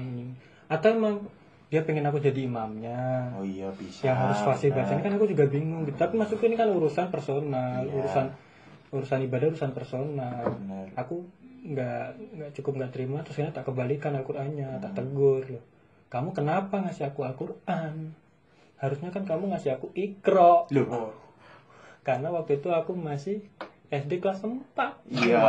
atau 0.71 0.87
emang 0.87 1.27
dia 1.65 1.81
pengen 1.81 2.05
aku 2.05 2.17
jadi 2.17 2.45
imamnya 2.45 3.33
oh 3.33 3.41
iya 3.41 3.67
bisa 3.73 4.05
yang 4.05 4.17
harus 4.17 4.39
fasih 4.39 4.69
benar. 4.69 4.85
bacaan 4.85 5.01
kan 5.01 5.11
aku 5.13 5.25
juga 5.25 5.45
bingung 5.45 5.81
gitu. 5.83 5.97
tapi 5.97 6.13
maksudku 6.15 6.45
ini 6.45 6.55
kan 6.55 6.69
urusan 6.69 7.09
personal 7.09 7.81
Iya. 7.83 7.93
urusan 7.95 8.25
urusan 8.93 9.19
ibadah 9.25 9.47
urusan 9.49 9.71
personal 9.73 10.45
Benar. 10.45 10.85
aku 10.93 11.25
nggak 11.65 12.05
nggak 12.37 12.51
cukup 12.53 12.73
nggak 12.77 12.91
terima 12.93 13.25
terus 13.25 13.41
akhirnya 13.41 13.57
tak 13.57 13.65
kembalikan 13.65 14.13
Al-Qur'annya 14.13 14.77
tak 14.79 14.93
tegur 14.93 15.43
loh 15.49 15.63
kamu 16.07 16.29
kenapa 16.31 16.79
ngasih 16.79 17.09
aku 17.09 17.25
Al-Qur'an 17.25 18.13
harusnya 18.77 19.09
kan 19.09 19.25
kamu 19.25 19.49
ngasih 19.49 19.73
aku 19.73 19.89
ikro 19.97 20.69
Loh. 20.69 21.11
karena 22.05 22.29
waktu 22.29 22.61
itu 22.61 22.69
aku 22.69 22.93
masih 22.93 23.41
SD 23.97 24.19
kelas 24.19 24.41
4 24.41 24.55
iya 25.09 25.41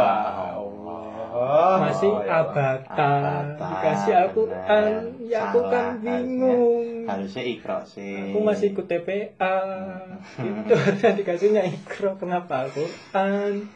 Oh, 1.37 1.77
masih 1.77 2.09
ya. 2.25 2.41
abata 2.41 3.13
dikasih 3.53 4.13
Al-Qur'an 4.17 5.13
benar. 5.13 5.21
ya 5.23 5.39
aku 5.47 5.61
kan 5.69 6.01
bingung. 6.01 7.05
Harusnya 7.05 7.45
ikro 7.45 7.85
sih. 7.85 8.33
Aku 8.33 8.41
masih 8.41 8.73
ikut 8.73 8.89
TPA 8.89 9.57
itu 10.39 10.73
harusnya 10.73 11.13
dikasihnya 11.21 11.63
ikro 11.69 12.17
kenapa 12.17 12.65
Al-Quran? 12.65 13.69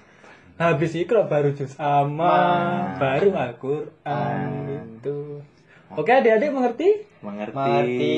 Habis 0.56 0.92
ikro 0.94 1.24
baru 1.26 1.52
juz 1.52 1.76
ama 1.76 2.32
baru 2.96 3.28
Al-Quran 3.34 4.48
gitu. 4.64 5.44
Oke 5.90 6.10
adik-adik 6.10 6.50
mengerti? 6.50 6.88
Mengerti, 7.20 7.52
Mengerti. 7.52 8.16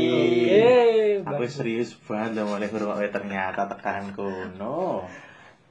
oke 1.19 1.35
aku 1.35 1.43
serius 1.49 1.99
banget 1.99 2.39
loh 2.39 2.47
mulai 2.49 2.71
huruf 2.71 2.95
W 2.95 3.03
ternyata 3.09 3.67
tekanku. 3.67 4.55
No 4.55 5.03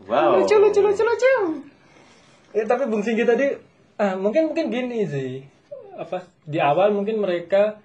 wow 0.05 0.37
lucu 0.37 0.55
lucu 0.55 0.79
lucu 0.79 1.01
lucu 1.01 1.33
ya 2.51 2.63
tapi 2.65 2.83
Bung 2.85 3.01
Singgi 3.01 3.23
tadi 3.23 3.47
ah, 3.95 4.15
mungkin 4.15 4.49
mungkin 4.49 4.69
gini 4.69 5.05
sih 5.05 5.43
apa 5.93 6.23
di 6.43 6.57
awal 6.57 6.89
mungkin 6.89 7.19
mereka 7.19 7.77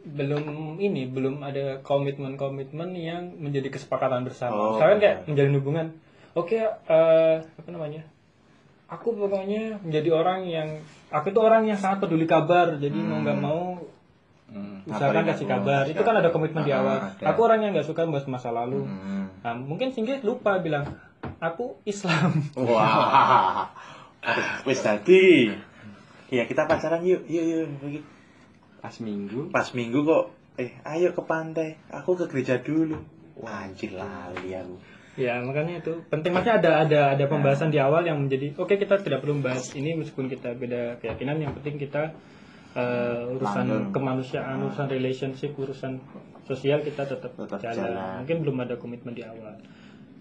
belum 0.00 0.76
ini 0.78 1.04
belum 1.06 1.42
ada 1.42 1.80
komitmen-komitmen 1.82 2.94
yang 2.94 3.34
menjadi 3.34 3.68
kesepakatan 3.68 4.24
bersama. 4.24 4.56
Oh, 4.56 4.70
Misalkan 4.72 4.98
kayak 4.98 5.16
benar. 5.18 5.28
menjalin 5.28 5.54
hubungan. 5.54 5.86
Oke, 6.32 6.56
eh, 6.56 7.36
apa 7.42 7.68
namanya? 7.68 8.08
Aku 8.88 9.12
pokoknya 9.12 9.82
menjadi 9.84 10.08
orang 10.10 10.48
yang 10.48 10.68
aku 11.10 11.28
itu 11.28 11.40
orang 11.42 11.68
yang 11.68 11.76
sangat 11.76 12.00
peduli 12.00 12.24
kabar. 12.24 12.78
Jadi 12.78 12.96
mau 12.96 13.20
nggak 13.20 13.38
mau 13.38 13.62
Hmm. 14.48 14.80
usahakan 14.88 15.28
kasih 15.28 15.44
aku, 15.44 15.52
kabar. 15.60 15.82
Itu 15.84 16.00
kan 16.00 16.14
ada 16.16 16.32
komitmen 16.32 16.64
di 16.64 16.72
Ah, 16.72 16.80
awal. 16.80 16.96
ada. 17.12 17.24
Aku 17.28 17.40
orang 17.44 17.60
yang 17.60 17.76
nggak 17.76 17.84
suka 17.84 18.08
bahas 18.08 18.24
masa 18.24 18.48
lalu. 18.48 18.80
Hmm. 18.80 19.28
Nah, 19.44 19.54
mungkin 19.54 19.92
Singgi 19.92 20.24
lupa 20.24 20.56
bilang 20.56 20.88
aku 21.38 21.78
Islam. 21.84 22.42
wah. 22.54 23.70
Wis 24.66 24.82
tadi 24.82 25.48
ya 26.28 26.44
kita 26.44 26.66
pacaran 26.66 27.00
yuk 27.00 27.24
yuk 27.24 27.44
yuk 27.44 27.66
Pergi. 27.78 28.00
pas 28.78 28.94
minggu. 28.98 29.48
Pas 29.48 29.68
minggu 29.70 29.98
kok 30.02 30.24
eh 30.56 30.70
ayo 30.84 31.10
ke 31.12 31.22
pantai. 31.22 31.78
Aku 31.88 32.14
ke 32.14 32.26
gereja 32.26 32.58
dulu. 32.58 32.98
Wah. 33.38 33.64
Anjir 33.64 33.94
lali 33.94 34.50
aku. 34.52 34.76
Ya 35.14 35.38
makanya 35.40 35.78
itu 35.78 35.98
penting. 36.06 36.30
Maksudnya 36.30 36.58
ada 36.58 36.70
ada 36.84 37.00
ada 37.12 37.24
pembahasan 37.26 37.70
di 37.70 37.78
awal 37.78 38.02
yang 38.02 38.18
menjadi 38.18 38.54
oke 38.54 38.70
kita 38.70 38.98
tidak 38.98 39.18
perlu 39.18 39.38
membahas 39.38 39.74
ini 39.74 39.94
meskipun 39.94 40.26
kita 40.26 40.54
beda 40.54 40.98
keyakinan. 40.98 41.38
Yang 41.38 41.58
penting 41.58 41.74
kita 41.80 42.02
eh, 42.74 43.34
urusan 43.34 43.64
Langgeng. 43.66 43.90
kemanusiaan 43.90 44.58
urusan 44.60 44.86
relationship 44.86 45.54
urusan 45.54 45.98
sosial 46.44 46.80
kita 46.80 47.02
tetap, 47.04 47.34
Tetap 47.34 47.60
jalan. 47.60 47.76
jalan. 47.92 48.14
mungkin 48.22 48.36
belum 48.40 48.56
ada 48.62 48.74
komitmen 48.76 49.12
di 49.12 49.20
awal 49.20 49.52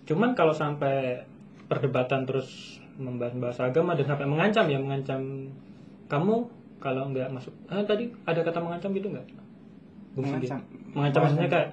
cuman 0.08 0.32
kalau 0.34 0.56
sampai 0.56 1.20
perdebatan 1.68 2.24
terus 2.24 2.80
membahas-bahas 2.96 3.60
agama 3.60 3.94
dan 3.94 4.08
sampai 4.08 4.26
mengancam 4.26 4.66
ya 4.66 4.80
mengancam 4.80 5.22
kamu 6.08 6.48
kalau 6.80 7.12
nggak 7.12 7.28
masuk 7.30 7.52
ah, 7.68 7.84
tadi 7.84 8.08
ada 8.24 8.40
kata 8.42 8.64
mengancam 8.64 8.96
gitu 8.96 9.12
nggak? 9.12 9.28
Bung 10.16 10.26
Sindi? 10.26 10.48
Mengancam. 10.48 10.60
mengancam 10.96 11.22
maksudnya 11.28 11.50
kayak 11.52 11.70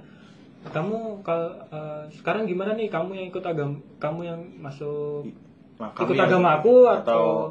kamu 0.65 0.99
kalau 1.23 1.49
eh, 1.71 2.03
sekarang 2.11 2.45
gimana 2.45 2.75
nih 2.75 2.91
kamu 2.91 3.11
yang 3.15 3.27
ikut 3.31 3.45
agama 3.45 3.79
kamu 4.03 4.21
yang 4.27 4.41
masuk 4.59 5.31
Nah, 5.75 5.91
ikut 5.91 6.15
agama 6.15 6.63
aku 6.63 6.87
atau 6.87 7.51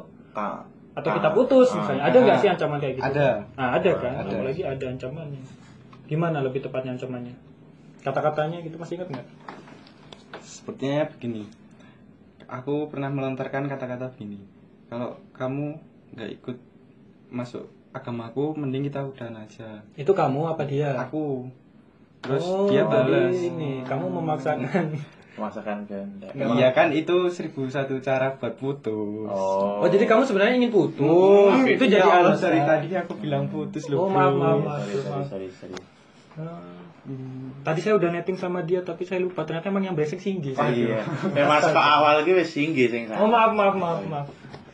atau 0.96 1.10
ka- 1.12 1.16
kita 1.20 1.28
putus 1.36 1.68
ah, 1.72 1.84
misalnya? 1.84 2.02
Ada 2.08 2.16
nggak 2.24 2.38
sih 2.40 2.48
ancaman 2.48 2.78
kayak 2.80 2.94
gitu? 2.96 3.04
Ada. 3.12 3.28
nah, 3.52 3.68
ada 3.76 3.90
kan? 4.00 4.12
Ada. 4.24 4.32
apalagi 4.32 4.62
ada 4.64 4.84
ancamannya. 4.88 5.42
Gimana 6.08 6.38
lebih 6.40 6.64
tepatnya 6.64 6.96
ancamannya? 6.96 7.36
Kata-katanya 8.00 8.64
gitu 8.64 8.80
masih 8.80 8.96
ingat 8.96 9.08
nggak 9.12 9.26
sepertinya 10.64 11.04
begini. 11.06 11.44
Aku 12.48 12.88
pernah 12.88 13.12
melontarkan 13.12 13.68
kata-kata 13.68 14.08
begini. 14.10 14.40
Kalau 14.88 15.20
kamu 15.32 15.76
nggak 16.16 16.30
ikut 16.40 16.56
masuk 17.28 17.68
agamaku 17.92 18.56
mending 18.56 18.88
kita 18.88 19.04
udahan 19.04 19.36
aja. 19.36 19.84
Itu 19.92 20.16
kamu 20.16 20.48
apa 20.48 20.64
dia? 20.64 20.96
Aku. 20.98 21.52
Terus 22.20 22.40
Oh, 22.42 22.64
dia 22.64 22.80
jadi 22.80 22.88
balas 22.88 23.36
ini 23.36 23.84
kamu 23.84 24.08
memaksakan. 24.08 24.96
Memaksakan 25.34 25.84
kehendak. 25.84 26.32
Iya 26.32 26.70
kan 26.70 26.88
itu 26.90 27.28
seribu 27.28 27.68
satu 27.68 28.00
cara 28.00 28.32
buat 28.34 28.56
putus. 28.56 29.28
Oh. 29.28 29.84
Oh 29.84 29.88
jadi 29.90 30.08
kamu 30.08 30.24
sebenarnya 30.24 30.56
ingin 30.56 30.72
putus? 30.72 31.04
Hmm, 31.52 31.68
itu 31.68 31.84
jadi 31.84 32.00
ya 32.00 32.24
Allah, 32.24 32.32
alasan. 32.32 32.48
dari 32.48 32.60
tadi 32.62 32.88
aku 32.96 33.12
bilang 33.18 33.44
putus 33.46 33.84
Oh, 33.88 34.08
loh 34.08 34.08
bro. 34.08 34.14
maaf, 34.14 34.32
maaf, 34.32 34.58
maaf. 34.58 34.80
sorry 34.80 34.96
sorry 34.96 35.24
sorry, 35.28 35.48
sorry. 35.52 35.76
Ah. 36.34 36.82
tadi 37.62 37.78
saya 37.78 37.94
udah 37.94 38.10
netting 38.10 38.34
sama 38.34 38.66
dia 38.66 38.82
tapi 38.82 39.06
saya 39.06 39.22
lupa. 39.22 39.46
Ternyata 39.46 39.70
emang 39.70 39.86
yang 39.86 39.94
brengsek 39.94 40.18
singgi 40.18 40.58
oh 40.58 40.68
iya. 40.72 41.06
Memang 41.36 41.62
ke 41.62 41.78
awal 41.78 42.26
gitu 42.26 42.34
wis 42.34 42.50
singgi 42.50 42.90
sing 42.90 43.06
Oh 43.14 43.30
maaf 43.30 43.54
maaf 43.54 43.74
maaf 43.78 44.00
maaf. 44.02 44.26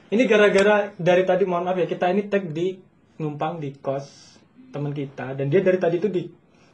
Ini 0.09 0.25
gara-gara 0.25 0.91
dari 0.97 1.23
tadi 1.29 1.45
mohon 1.45 1.69
maaf 1.69 1.77
ya 1.77 1.85
kita 1.85 2.09
ini 2.09 2.33
tag 2.33 2.49
di 2.49 2.81
numpang 3.21 3.61
di 3.61 3.77
kos 3.77 4.39
teman 4.73 4.97
kita. 4.97 5.37
Dan 5.37 5.53
dia 5.53 5.61
dari 5.61 5.77
tadi 5.77 6.01
itu 6.01 6.09
di 6.09 6.23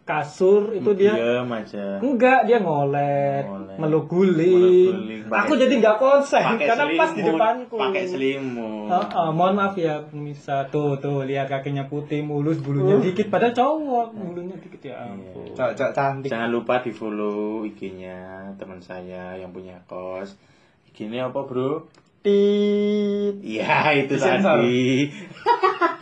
kasur 0.06 0.70
itu 0.70 0.94
dia 0.94 1.12
diam 1.12 1.50
aja 1.50 1.98
enggak 1.98 2.46
dia 2.46 2.62
ngolet, 2.62 3.42
Ngolet. 3.42 3.74
meluk 3.76 4.06
guling. 4.06 5.26
Aku 5.26 5.58
jadi 5.58 5.74
nggak 5.76 5.98
konsen 5.98 6.46
karena 6.56 6.94
pas 6.94 7.10
di 7.10 7.20
depanku. 7.20 7.74
pakai 7.74 8.06
selimut 8.06 8.86
Oh, 8.86 9.02
oh, 9.02 9.28
mohon 9.34 9.58
maaf 9.58 9.74
ya 9.74 9.98
pemirsa 10.00 10.70
tuh 10.70 10.94
tuh 10.96 11.26
lihat 11.26 11.50
kakinya 11.50 11.84
putih 11.84 12.22
mulus 12.22 12.62
bulunya 12.62 13.02
dikit 13.02 13.26
padahal 13.26 13.50
cowok 13.50 14.06
bulunya 14.14 14.54
dikit 14.56 14.78
ya 14.86 15.10
ampun. 15.10 15.50
cok 15.50 15.74
cok 15.74 15.90
cantik 15.90 16.30
Jangan 16.30 16.48
lupa 16.48 16.78
di 16.78 16.94
follow 16.94 17.66
IG-nya 17.66 18.18
teman 18.54 18.78
saya 18.78 19.34
yang 19.34 19.50
punya 19.50 19.82
kos. 19.84 20.38
IG-nya 20.86 21.26
apa, 21.26 21.42
Bro? 21.42 21.90
tit 22.22 23.34
Iya, 23.38 23.74
itu 23.96 24.14
Disensor. 24.14 24.62
tadi. 24.62 25.10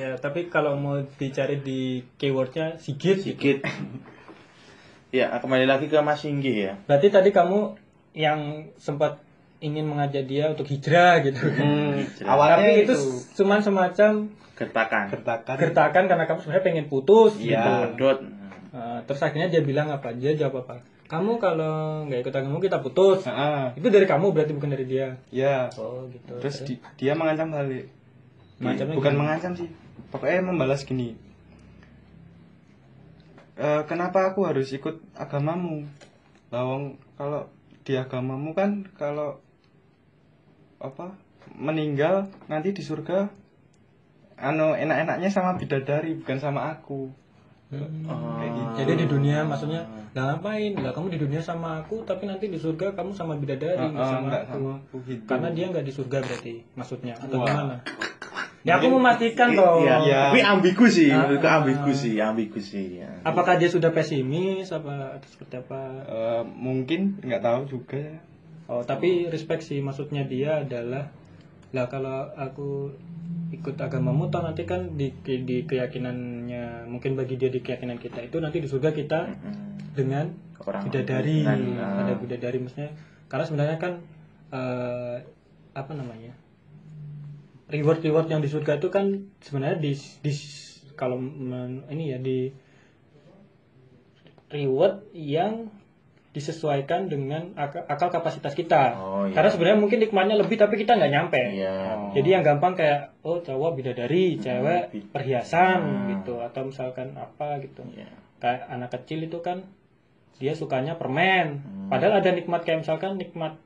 Ya 0.00 0.16
tapi 0.16 0.48
kalau 0.48 0.72
mau 0.74 0.96
dicari 1.14 1.60
di 1.60 1.80
keywordnya 2.16 2.80
sigit. 2.80 3.20
Sedikit. 3.20 3.60
ya, 5.12 5.28
kembali 5.34 5.68
lagi 5.68 5.86
ke 5.86 5.98
Mas 6.00 6.24
Singgi 6.24 6.64
ya. 6.64 6.80
Berarti 6.86 7.12
tadi 7.12 7.28
kamu 7.30 7.76
yang 8.16 8.40
sempat 8.76 9.20
ingin 9.60 9.84
mengajak 9.84 10.24
dia 10.24 10.48
untuk 10.48 10.64
hijrah 10.64 11.20
gitu. 11.20 11.36
Hmm, 11.36 12.00
Hijrah. 12.00 12.26
awalnya 12.26 12.56
Tapi 12.56 12.72
itu 12.80 12.94
itu, 12.96 12.98
cuman 13.36 13.60
semacam 13.60 14.10
Gertakan. 14.56 15.04
gertakan 15.10 15.56
gertakan 15.58 16.04
karena 16.06 16.24
kamu 16.24 16.38
sebenarnya 16.38 16.64
pengen 16.64 16.86
putus 16.86 17.36
Iya. 17.36 17.60
gitu. 17.60 17.72
Dot. 17.98 18.18
Nah, 18.72 19.04
terus 19.04 19.20
akhirnya 19.20 19.48
dia 19.48 19.60
bilang 19.60 19.88
apa? 19.90 20.12
Dia 20.12 20.32
jawab 20.32 20.64
apa? 20.64 20.80
Kamu 21.04 21.36
kalau 21.36 22.06
nggak 22.06 22.22
ikut 22.22 22.32
agama 22.32 22.56
kita 22.56 22.78
putus. 22.78 23.26
Heeh, 23.26 23.76
Itu 23.76 23.88
dari 23.90 24.06
kamu 24.06 24.32
berarti 24.32 24.52
bukan 24.54 24.70
dari 24.70 24.86
dia. 24.86 25.20
ya 25.28 25.68
Oh 25.76 26.08
gitu. 26.08 26.40
terus 26.40 26.56
di- 26.62 26.80
dia 26.96 27.12
mengancam 27.12 27.50
balik 27.50 27.92
bukan 28.60 28.92
gimana? 28.92 29.16
mengancam 29.16 29.52
sih 29.56 29.68
pokoknya 30.10 30.42
membalas 30.42 30.82
gini 30.82 31.14
"Eh, 33.56 33.82
kenapa 33.84 34.30
aku 34.30 34.42
harus 34.42 34.70
ikut 34.70 35.00
agamamu 35.14 35.84
lawang 36.48 36.96
kalau 37.14 37.46
di 37.82 37.94
agamamu 37.94 38.52
kan 38.52 38.88
kalau 38.94 39.38
apa 40.78 41.12
meninggal 41.54 42.26
nanti 42.46 42.72
di 42.72 42.80
surga 42.80 43.28
anu 44.38 44.72
enak-enaknya 44.72 45.28
sama 45.28 45.54
bidadari 45.54 46.16
bukan 46.16 46.38
sama 46.38 46.72
aku 46.72 47.12
Hmm. 47.70 48.02
Kayak 48.34 48.50
gitu. 48.50 48.70
Jadi 48.82 48.92
di 48.98 49.06
dunia 49.06 49.46
maksudnya 49.46 49.86
lah 50.10 50.34
ngapain? 50.34 50.74
Lah 50.74 50.90
kamu 50.90 51.14
di 51.14 51.22
dunia 51.22 51.38
sama 51.38 51.78
aku 51.78 52.02
tapi 52.02 52.26
nanti 52.26 52.50
di 52.50 52.58
surga 52.58 52.98
kamu 52.98 53.14
sama 53.14 53.38
bidadari 53.38 53.78
Heeh, 53.78 53.94
nggak 53.94 54.10
sama 54.10 54.26
nggak 54.26 54.42
aku. 54.42 54.50
sama 54.50 54.70
aku 54.74 54.96
gitu 55.06 55.22
Karena 55.22 55.48
dia 55.54 55.64
nggak 55.70 55.86
di 55.86 55.92
surga 55.94 56.18
berarti 56.18 56.54
maksudnya 56.74 57.14
atau 57.14 57.38
Wah. 57.38 57.46
gimana? 57.46 57.76
Ya 58.60 58.76
aku 58.76 58.92
memastikan 58.92 59.56
toh. 59.56 59.80
Iya. 59.80 59.96
Iya. 60.04 60.20
Tapi 60.28 60.40
ambigu 60.44 60.84
sih, 60.84 61.08
Ah. 61.08 61.24
menurutku 61.24 61.48
ambigu 61.48 61.90
sih, 61.90 62.14
ambigu 62.20 62.60
sih. 62.60 63.00
Ya. 63.00 63.08
Apakah 63.24 63.56
dia 63.56 63.72
sudah 63.72 63.88
pesimis 63.88 64.68
apa 64.68 65.16
atau 65.16 65.28
seperti 65.28 65.56
apa? 65.58 65.80
Eh, 66.04 66.42
mungkin 66.44 67.16
nggak 67.24 67.40
tahu 67.40 67.60
juga 67.66 67.96
ya. 67.96 68.18
Oh, 68.68 68.84
tapi 68.84 69.26
respect 69.26 69.64
sih 69.64 69.80
maksudnya 69.80 70.22
dia 70.24 70.62
adalah 70.62 71.10
lah 71.70 71.86
kalau 71.86 72.28
aku 72.34 72.94
ikut 73.50 73.74
agamamu 73.74 74.26
toh 74.28 74.42
nanti 74.42 74.62
kan 74.62 74.94
di 74.94 75.10
di 75.24 75.62
keyakinannya 75.64 76.86
mungkin 76.86 77.14
bagi 77.14 77.34
dia 77.34 77.46
di 77.46 77.58
keyakinan 77.58 77.98
kita 77.98 78.22
itu 78.22 78.38
nanti 78.38 78.58
di 78.58 78.66
surga 78.66 78.90
kita 78.90 79.20
Mm. 79.26 79.94
dengan 79.94 80.26
Orang 80.60 80.86
bidadari 80.86 81.42
ah. 81.46 82.06
ada 82.06 82.14
bidadari 82.14 82.58
maksudnya 82.58 82.94
karena 83.26 83.42
sebenarnya 83.42 83.78
kan 83.78 83.92
eh, 84.50 85.16
apa 85.72 85.92
namanya 85.94 86.34
reward 87.70 88.00
reward 88.00 88.26
yang 88.26 88.38
di 88.38 88.46
surga 88.46 88.76
itu 88.76 88.88
kan 88.88 89.06
sebenarnya 89.38 89.78
di, 89.78 89.92
di 89.94 90.32
kalau 90.92 91.16
men- 91.16 91.86
ini 91.88 92.04
ya 92.08 92.18
di 92.18 92.50
reward 94.50 94.94
yang 95.12 95.70
disesuaikan 96.30 97.06
dengan 97.06 97.50
akal, 97.54 97.82
akal 97.84 98.06
kapasitas 98.08 98.54
kita 98.54 98.94
Oh, 98.94 99.26
iya. 99.26 99.34
karena 99.34 99.50
sebenarnya 99.50 99.78
mungkin 99.78 99.98
nikmatnya 99.98 100.36
lebih 100.36 100.54
tapi 100.56 100.78
kita 100.78 100.94
nggak 100.94 101.10
nyampe 101.10 101.42
Iya. 101.52 101.74
jadi 102.14 102.38
yang 102.38 102.44
gampang 102.44 102.74
kayak 102.74 103.18
oh 103.20 103.38
cowok 103.40 103.74
bidadari 103.74 104.38
cewek 104.38 104.82
bi- 104.90 105.06
perhiasan 105.08 105.78
Hmm. 105.80 106.06
gitu 106.12 106.38
atau 106.38 106.62
misalkan 106.64 107.14
apa 107.14 107.58
gitu 107.58 107.82
Iya. 107.88 108.06
kayak 108.38 108.62
anak 108.68 108.90
kecil 108.92 109.18
itu 109.20 109.38
kan 109.40 109.66
dia 110.38 110.54
sukanya 110.54 110.94
permen 110.94 111.58
Hmm. 111.58 111.90
padahal 111.90 112.22
ada 112.22 112.30
nikmat 112.30 112.62
kayak 112.62 112.86
misalkan 112.86 113.18
nikmat 113.18 113.58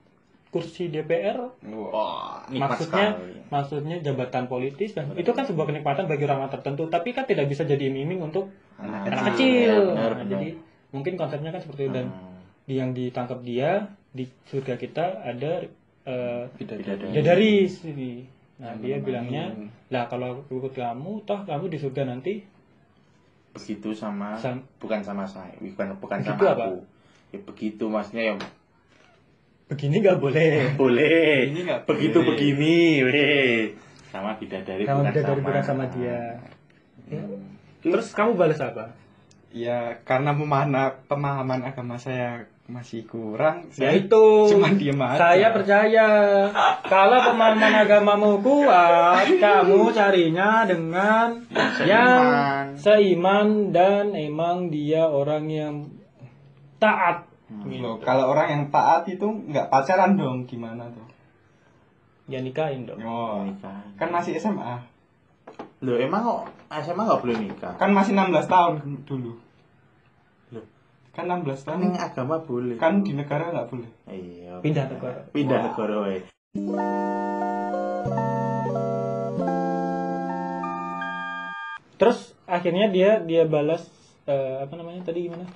kursi 0.54 0.86
DPR 0.86 1.50
Wah, 1.66 2.46
maksudnya 2.46 3.18
sekali. 3.18 3.42
maksudnya 3.50 3.96
jabatan 3.98 4.46
politis 4.46 4.94
dan 4.94 5.10
itu 5.12 5.26
kan 5.28 5.42
sebuah 5.42 5.66
kenikmatan 5.66 6.06
bagi 6.06 6.22
orang 6.22 6.46
tertentu 6.48 6.86
tapi 6.86 7.10
kan 7.10 7.26
tidak 7.26 7.50
bisa 7.50 7.62
jadi 7.62 7.90
iming-iming 7.90 8.22
untuk 8.24 8.54
Anak 8.76 9.10
anak 9.10 9.34
kecil. 9.34 9.34
kecil 9.34 9.74
benar, 9.90 10.10
Nah, 10.12 10.16
benar. 10.16 10.30
jadi 10.30 10.48
mungkin 10.90 11.12
konsepnya 11.14 11.50
kan 11.50 11.58
seperti 11.58 11.82
itu 11.84 11.92
dan 11.92 12.06
Hmm. 12.06 12.38
yang 12.66 12.90
ditangkap 12.90 13.42
dia 13.42 13.70
di 14.08 14.24
surga 14.46 14.74
kita 14.76 15.04
ada 15.20 15.66
eh, 16.04 16.42
Bidadari. 16.54 17.10
bidadari 17.10 17.52
sini 17.64 18.12
nah 18.54 18.70
dia 18.76 19.00
bilangnya 19.00 19.50
lah 19.88 20.06
kalau 20.06 20.46
ikut 20.46 20.70
kamu 20.70 21.24
toh 21.24 21.42
kamu 21.42 21.66
di 21.66 21.76
surga 21.76 22.06
nanti 22.06 22.46
begitu 23.50 23.90
sama, 23.90 24.34
Sam- 24.34 24.66
bukan 24.76 24.98
sama 24.98 25.22
saya, 25.24 25.54
bukan 25.56 25.94
bukan 25.96 26.18
Begitu 26.20 26.42
sama 26.42 26.52
apa? 26.52 26.64
aku. 26.68 26.74
Ya 27.30 27.38
begitu 27.40 27.84
maksudnya 27.86 28.22
ya 28.24 28.34
begini 29.64 30.00
nggak 30.00 30.18
boleh 30.18 30.76
boleh. 30.76 31.48
Ini 31.48 31.60
nggak 31.64 31.80
begitu 31.84 32.18
boleh. 32.20 32.28
begini, 32.30 32.76
weh. 33.00 33.60
Sama 34.08 34.36
bidadari 34.36 34.84
sama 34.84 35.00
bukan 35.00 35.10
bidadari 35.10 35.40
sama. 35.40 35.46
bukan 35.48 35.62
sama 35.64 35.84
dia 35.90 36.20
Ya. 37.04 37.20
Hmm. 37.20 37.52
terus 37.84 38.16
kamu 38.16 38.32
balas 38.32 38.56
apa 38.58 38.96
Ya 39.52 40.00
karena 40.02 40.32
pemahana, 40.32 41.04
pemahaman 41.04 41.60
agama 41.62 41.94
saya 41.94 42.42
masih 42.64 43.04
kurang, 43.04 43.68
ya 43.76 43.92
saya 43.92 44.00
itu 44.00 44.24
cuma 44.48 44.72
diem 44.72 44.96
aja. 44.96 45.20
saya 45.20 45.52
percaya 45.52 46.06
kalau 46.82 47.18
pemahaman 47.28 47.74
agamamu 47.76 48.40
kuat 48.40 49.28
kamu 49.36 49.92
carinya 49.92 50.64
dengan 50.64 51.44
yang 51.84 52.24
seiman 52.74 53.68
dan 53.68 54.16
emang 54.16 54.72
dia 54.72 55.04
orang 55.04 55.44
yang 55.46 55.74
taat 56.80 57.28
Loh, 57.64 57.96
kalau 57.98 58.28
orang 58.28 58.48
yang 58.48 58.62
taat 58.68 59.06
itu 59.06 59.22
nggak 59.24 59.68
pacaran 59.68 60.14
dong, 60.14 60.44
gimana 60.44 60.84
tuh? 60.88 61.06
ya 62.24 62.40
nikahin 62.40 62.84
dong 62.84 62.96
Oh, 62.98 63.44
Nikah. 63.44 63.84
kan 63.94 64.08
masih 64.08 64.34
SMA, 64.34 64.80
Loh, 65.80 65.96
emang 65.96 66.20
kok 66.20 66.40
SMA 66.74 67.02
nggak 67.02 67.20
boleh 67.20 67.36
nikah? 67.38 67.72
kan 67.74 67.90
masih 67.90 68.12
16 68.12 68.44
tahun 68.46 68.74
dulu. 69.04 69.32
Loh. 70.50 70.64
Kan 71.12 71.24
16 71.26 71.44
Kan 71.62 71.76
tahun, 71.76 71.80
yang 71.86 71.96
agama 71.98 72.36
boleh. 72.40 72.76
kan 72.76 73.00
di 73.00 73.12
negara 73.12 73.48
nggak 73.48 73.68
boleh. 73.68 73.90
Iya. 74.06 74.56
Pindah 74.58 74.84
negara. 74.88 75.20
Pindah 75.30 75.58
negara 75.62 75.94
weh. 76.02 76.24
terus 81.94 82.18
akhirnya 82.44 82.90
dia 82.90 83.22
dia 83.22 83.46
balas 83.46 83.86
eh, 84.26 84.56
apa 84.60 84.74
namanya 84.74 85.06
tadi 85.06 85.30
gimana 85.30 85.46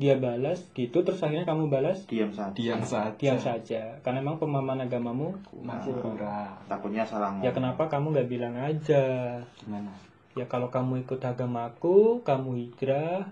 dia 0.00 0.16
balas 0.16 0.64
gitu 0.72 1.04
terus 1.04 1.20
akhirnya 1.20 1.44
kamu 1.44 1.68
balas 1.68 2.08
Diam 2.08 2.32
saja. 2.32 2.48
Diam 2.50 2.80
saja. 2.80 3.12
diam 3.14 3.36
saja 3.36 4.00
karena 4.00 4.18
emang 4.18 4.34
pemahaman 4.34 4.80
agamamu 4.80 5.36
Masih 5.60 5.92
kurang. 5.94 6.56
Takutnya 6.64 7.04
salah 7.04 7.28
ngomong. 7.30 7.44
ya 7.44 7.52
kenapa 7.52 7.84
kamu 7.86 8.06
nggak 8.10 8.28
bilang 8.28 8.56
aja 8.56 9.04
Gimana? 9.56 9.92
ya 10.32 10.46
kalau 10.46 10.66
kamu 10.66 11.04
ikut 11.04 11.20
agamaku 11.20 12.22
kamu 12.22 12.50
hijrah 12.56 13.28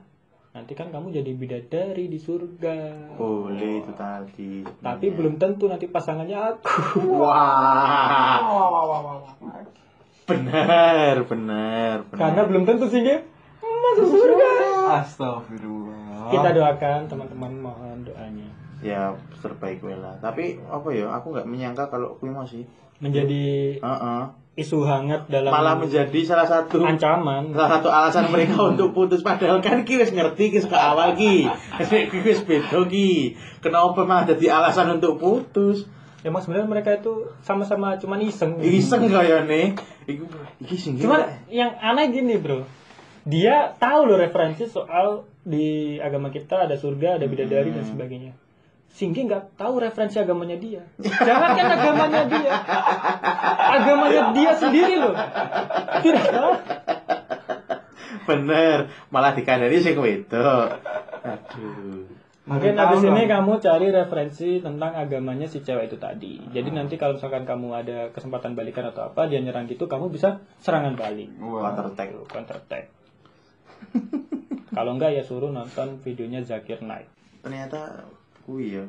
nanti 0.50 0.72
kan 0.72 0.88
kamu 0.88 1.14
jadi 1.14 1.32
bidadari 1.32 2.04
di 2.06 2.18
surga 2.18 3.14
Boleh 3.14 3.80
itu 3.80 3.92
tadi. 3.94 4.66
tapi 4.78 5.06
belum 5.08 5.36
tentu 5.36 5.66
nanti 5.66 5.86
pasangannya 5.86 6.36
aku 6.36 7.16
Wah. 7.16 8.44
Benar, 10.26 11.24
benar, 11.24 12.04
benar. 12.04 12.18
karena 12.18 12.42
belum 12.44 12.62
tentu 12.62 12.84
sih 12.86 13.00
Gep. 13.00 13.24
masuk 13.58 14.06
surga 14.10 14.48
Astagfirullah. 15.00 15.87
Kita 16.30 16.48
doakan 16.54 17.00
teman-teman 17.08 17.52
mohon 17.58 17.98
doanya. 18.04 18.48
Ya 18.78 19.10
terbaik 19.42 19.82
lah. 19.82 20.14
Tapi 20.22 20.60
apa 20.70 20.88
ya? 20.94 21.10
Aku 21.18 21.34
nggak 21.34 21.48
menyangka 21.48 21.90
kalau 21.90 22.14
kui 22.20 22.30
masih. 22.30 22.62
menjadi 22.98 23.78
Heeh. 23.78 24.22
isu 24.58 24.82
hangat 24.82 25.30
dalam 25.30 25.54
Malah 25.54 25.78
menjadi 25.78 26.18
salah 26.26 26.42
satu 26.42 26.82
ancaman. 26.82 27.54
salah 27.54 27.78
satu 27.78 27.86
alasan 27.94 28.26
mereka 28.34 28.58
untuk 28.74 28.90
putus. 28.90 29.22
Padahal 29.22 29.62
kan 29.62 29.86
ki 29.86 30.02
wis 30.02 30.10
ngerti 30.10 30.50
ki 30.50 30.66
ke 30.66 30.74
awal 30.74 31.14
ki. 31.14 31.46
Ki 31.86 32.18
wis 32.26 32.42
beda 32.42 32.82
ki. 32.90 33.38
Kenapa 33.62 34.02
malah 34.02 34.26
jadi 34.26 34.50
alasan 34.50 34.98
untuk 34.98 35.22
putus? 35.22 35.86
Emang 36.26 36.42
sebenarnya 36.42 36.66
mereka 36.66 36.90
itu 36.98 37.30
sama-sama 37.46 37.94
cuman 38.02 38.18
iseng. 38.18 38.58
Iseng 38.58 39.06
kayaknya. 39.06 39.78
Iki 40.10 40.26
iki 40.66 40.74
sing 40.74 40.98
cuman 40.98 41.46
yang 41.46 41.70
aneh 41.78 42.10
gini 42.10 42.34
bro 42.42 42.66
dia 43.28 43.76
tahu 43.76 44.08
loh 44.08 44.16
referensi 44.16 44.64
soal 44.64 45.28
di 45.44 46.00
agama 46.00 46.32
kita 46.32 46.64
ada 46.64 46.80
surga 46.80 47.20
ada 47.20 47.28
bidadari 47.28 47.76
dan 47.76 47.84
sebagainya 47.84 48.32
Singgi 48.88 49.28
nggak 49.28 49.60
tahu 49.60 49.84
referensi 49.84 50.16
agamanya 50.16 50.56
dia 50.56 50.80
jangan 50.98 51.52
kan 51.52 51.66
agamanya 51.76 52.22
dia 52.24 52.52
agamanya 53.76 54.22
dia 54.32 54.50
sendiri 54.56 54.94
loh 54.96 55.14
tidak 56.00 56.24
tahu 56.32 56.52
bener 58.24 58.88
malah 59.12 59.36
dikandani 59.36 59.76
sing 59.76 60.00
wedok 60.00 60.80
aduh 61.20 62.08
Mungkin 62.48 62.80
dong. 62.80 63.12
ini 63.12 63.28
kamu 63.28 63.60
cari 63.60 63.92
referensi 63.92 64.56
tentang 64.64 64.96
agamanya 64.96 65.44
si 65.44 65.60
cewek 65.60 65.92
itu 65.92 66.00
tadi. 66.00 66.40
Jadi 66.48 66.72
nanti 66.72 66.96
kalau 66.96 67.20
misalkan 67.20 67.44
kamu 67.44 67.68
ada 67.76 67.98
kesempatan 68.08 68.56
balikan 68.56 68.88
atau 68.88 69.12
apa, 69.12 69.28
dia 69.28 69.36
nyerang 69.44 69.68
gitu, 69.68 69.84
kamu 69.84 70.08
bisa 70.08 70.40
serangan 70.64 70.96
balik. 70.96 71.28
Wah. 71.44 71.76
counter 71.76 71.92
attack 71.92 72.08
Counter 72.24 72.56
attack. 72.56 72.97
Kalau 74.70 74.94
enggak 74.94 75.10
ya 75.12 75.22
suruh 75.22 75.48
nonton 75.48 75.98
videonya 75.98 76.40
Zakir 76.40 76.78
Naik. 76.80 77.08
ternyata 77.40 78.04
kui 78.42 78.72
ya 78.72 78.84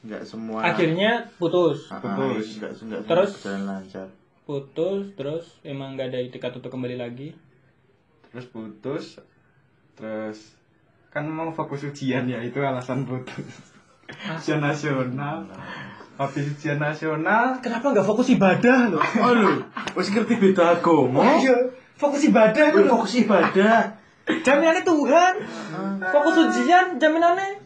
nggak 0.00 0.22
semua 0.22 0.64
Akhirnya 0.64 1.28
putus. 1.36 1.86
Ah, 1.88 2.00
putus. 2.00 2.56
nggak 2.56 2.72
nggak 2.72 2.72
semua 2.74 3.00
Terus? 3.06 3.30
berjalan 3.36 3.62
lancar 3.66 4.08
Putus, 4.42 5.14
terus 5.14 5.44
emang 5.62 5.94
nggak 5.94 6.10
ada 6.10 6.18
itikat 6.18 6.50
untuk 6.52 6.68
kembali 6.68 6.96
lagi. 6.96 7.30
Terus 8.26 8.46
putus. 8.46 9.04
Terus 9.94 10.38
kan 11.08 11.22
mau 11.24 11.50
fokus 11.50 11.84
ujian 11.84 12.24
ya 12.24 12.40
itu 12.40 12.58
alasan 12.58 13.04
putus. 13.04 13.46
ujian 14.10 14.58
nasional. 14.58 15.46
Habis 16.16 16.50
ujian 16.50 16.76
nasional, 16.76 17.60
Kenapa 17.60 17.92
nggak 17.92 18.02
fokus 18.04 18.26
ibadah 18.28 18.90
loh? 18.90 19.00
aduh 19.00 19.62
wis 19.92 20.10
ngerti 20.10 20.34
beda 20.34 20.74
agama 20.74 21.22
Ayo, 21.36 21.70
fokus 21.94 22.24
ibadah 22.24 22.74
loh. 22.74 22.90
fokus 22.90 23.20
ibadah 23.20 23.99
Jaminannya 24.46 24.84
Tuhan. 24.86 25.34
Fokus 26.00 26.34
ujian, 26.48 26.86
jaminannya 26.96 27.60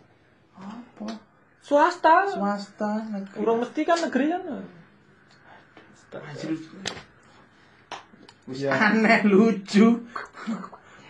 apa 0.54 1.06
swasta. 1.64 2.28
swasta 2.28 2.90
negeri 3.08 3.38
Urung 3.40 3.58
mesti 3.64 3.80
kan 3.82 3.98
negeri 4.00 4.26
kan. 4.32 4.42
Anjir. 6.14 6.54
Wis 8.44 8.60
aneh 8.68 9.24
lucu 9.24 10.04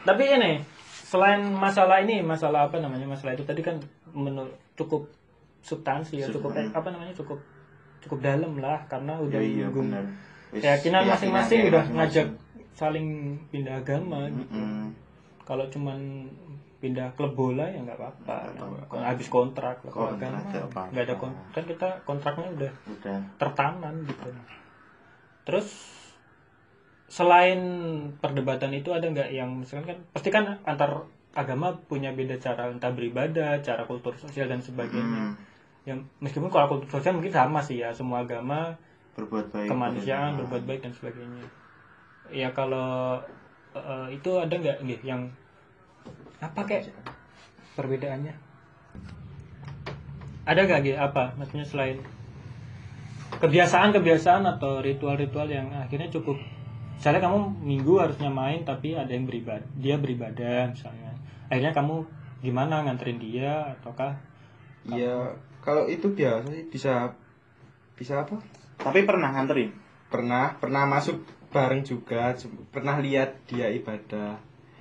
Tapi 0.06 0.24
ini 0.30 0.62
selain 1.04 1.42
masalah 1.52 2.00
ini, 2.00 2.22
masalah 2.22 2.70
apa 2.70 2.78
namanya? 2.78 3.04
Masalah 3.10 3.34
itu 3.34 3.44
tadi 3.44 3.60
kan 3.60 3.80
menurut 4.14 4.54
cukup 4.78 5.10
substansi 5.64 6.20
ya, 6.20 6.28
cukup 6.28 6.54
eh, 6.54 6.68
apa 6.70 6.88
namanya? 6.92 7.16
cukup 7.16 7.40
cukup 8.04 8.20
dalam 8.20 8.60
lah 8.60 8.84
karena 8.84 9.16
udah 9.16 9.40
ya 9.40 9.48
iya 9.48 9.66
benar 9.72 10.04
Wis 10.52 10.60
keyakinan 10.60 11.08
masing-masing 11.08 11.60
keyakinan 11.64 11.72
udah 11.72 11.84
masing-masing. 11.88 11.96
ngajak 11.96 12.28
saling 12.76 13.06
pindah 13.48 13.80
agama 13.80 14.28
gitu. 14.28 14.60
Kalau 15.44 15.64
cuman 15.68 16.28
pindah 16.84 17.08
klub 17.16 17.32
bola 17.32 17.64
ya 17.64 17.80
nggak 17.80 17.96
apa-apa. 17.96 18.36
Kalau 18.92 19.04
habis 19.04 19.28
kontrak 19.32 19.80
Kontrak, 19.84 20.20
agama 20.20 20.40
nggak 20.92 21.04
ada 21.08 21.16
kontrak. 21.16 21.48
Kan 21.56 21.64
kita 21.64 21.88
kontraknya 22.04 22.48
udah 22.52 22.72
udah 22.92 23.18
tertanam 23.40 23.94
gitu. 24.04 24.28
Terus 25.48 25.68
selain 27.08 27.60
perdebatan 28.20 28.72
itu 28.76 28.92
ada 28.92 29.06
nggak 29.08 29.30
yang 29.32 29.60
misalkan 29.60 29.96
kan 29.96 29.98
pasti 30.12 30.28
kan 30.28 30.60
antar 30.64 31.08
agama 31.34 31.72
punya 31.88 32.12
beda 32.12 32.36
cara 32.36 32.68
entah 32.68 32.92
beribadah, 32.92 33.60
cara 33.60 33.84
kultur 33.84 34.12
sosial 34.16 34.48
dan 34.48 34.60
sebagainya. 34.60 35.32
Hmm. 35.32 35.34
Yang 35.84 35.98
meskipun 36.20 36.48
kalau 36.48 36.68
kultur 36.68 36.88
sosial 36.88 37.16
mungkin 37.16 37.32
sama 37.32 37.60
sih 37.60 37.80
ya 37.80 37.92
semua 37.92 38.24
agama 38.24 38.76
berbuat 39.14 39.52
baik 39.54 39.68
kemanusiaan 39.70 40.34
pada 40.34 40.38
berbuat 40.44 40.64
baik 40.68 40.80
dan 40.84 40.92
sebagainya. 40.92 41.44
Ya 42.32 42.48
kalau 42.56 43.20
eh, 43.74 44.08
itu 44.14 44.30
ada 44.38 44.54
nggak 44.54 44.78
nggih 44.86 45.00
yang 45.02 45.28
apa 46.38 46.60
kayak 46.64 46.94
perbedaannya? 47.74 48.34
Ada 50.44 50.60
nggak 50.64 50.80
gitu 50.86 50.98
apa? 50.98 51.34
Maksudnya 51.36 51.66
selain 51.66 51.98
kebiasaan-kebiasaan 53.40 54.46
atau 54.46 54.78
ritual-ritual 54.78 55.50
yang 55.50 55.68
akhirnya 55.74 56.06
cukup 56.08 56.38
misalnya 56.94 57.20
kamu 57.26 57.38
minggu 57.60 57.94
harusnya 57.98 58.30
main 58.30 58.62
tapi 58.62 58.94
ada 58.94 59.10
yang 59.10 59.26
beribadah 59.26 59.66
dia 59.76 59.98
beribadah 59.98 60.70
misalnya 60.70 61.10
akhirnya 61.50 61.74
kamu 61.74 62.06
gimana 62.40 62.86
nganterin 62.86 63.18
dia 63.18 63.76
ataukah 63.76 64.14
Iya, 64.84 65.32
kalau 65.64 65.88
itu 65.88 66.12
biasa 66.12 66.44
sih 66.52 66.68
bisa 66.68 67.16
bisa 67.96 68.20
apa? 68.20 68.36
tapi 68.76 69.02
pernah 69.08 69.32
nganterin 69.32 69.72
Pernah 70.12 70.60
pernah 70.60 70.84
masuk 70.84 71.24
bareng 71.54 71.86
juga, 71.86 72.34
pernah 72.74 72.98
lihat 72.98 73.46
dia 73.46 73.70
ibadah. 73.70 74.34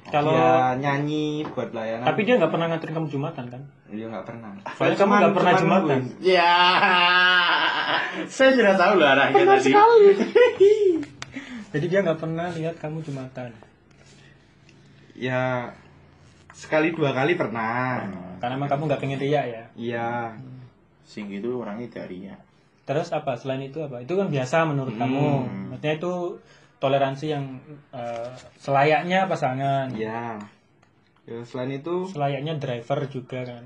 kalau 0.10 0.36
dia 0.36 0.76
nyanyi 0.84 1.48
buat 1.48 1.72
layanan. 1.72 2.04
tapi 2.04 2.28
dia 2.28 2.36
nggak 2.36 2.52
pernah 2.52 2.68
nganterin 2.74 2.96
kamu 2.98 3.08
jumatan 3.08 3.46
kan? 3.48 3.62
Dia 3.88 4.06
nggak 4.10 4.26
pernah. 4.26 4.50
soalnya 4.76 4.98
kamu 4.98 5.12
nggak 5.14 5.36
pernah 5.38 5.54
cuman 5.54 5.82
jumatan. 5.86 6.02
ya. 6.20 6.56
Saya 8.28 8.50
sudah 8.58 8.76
tahu 8.76 8.94
loh 9.00 9.08
arahnya 9.08 9.44
tadi. 9.48 9.72
jadi 11.78 11.86
dia 11.88 12.00
nggak 12.04 12.20
pernah 12.20 12.52
lihat 12.52 12.76
kamu 12.82 13.00
jumatan? 13.06 13.54
Ya 15.14 15.72
sekali 16.52 16.92
dua 16.92 17.14
kali 17.14 17.38
pernah. 17.38 18.04
karena 18.42 18.60
emang 18.60 18.70
kamu 18.70 18.82
nggak 18.92 19.02
pengen 19.02 19.20
riak 19.22 19.46
ya? 19.48 19.64
Iya. 19.78 20.10
sing 21.04 21.30
itu 21.30 21.60
orangnya 21.60 21.88
dari 22.02 22.28
ya. 22.28 22.36
Terus 22.84 23.16
apa? 23.16 23.40
Selain 23.40 23.64
itu 23.64 23.80
apa? 23.80 24.04
Itu 24.04 24.20
kan 24.20 24.28
biasa 24.28 24.68
menurut 24.68 24.96
kamu. 25.00 25.48
Maksudnya 25.72 25.94
itu 26.00 26.14
toleransi 26.84 27.26
yang 27.32 27.64
eh, 27.96 28.28
selayaknya 28.60 29.32
pasangan 29.32 29.88
Iya. 29.96 30.36
Ya 31.24 31.40
selain 31.48 31.72
itu 31.72 32.04
selayaknya 32.12 32.60
driver 32.60 33.08
juga 33.08 33.48
kan 33.48 33.64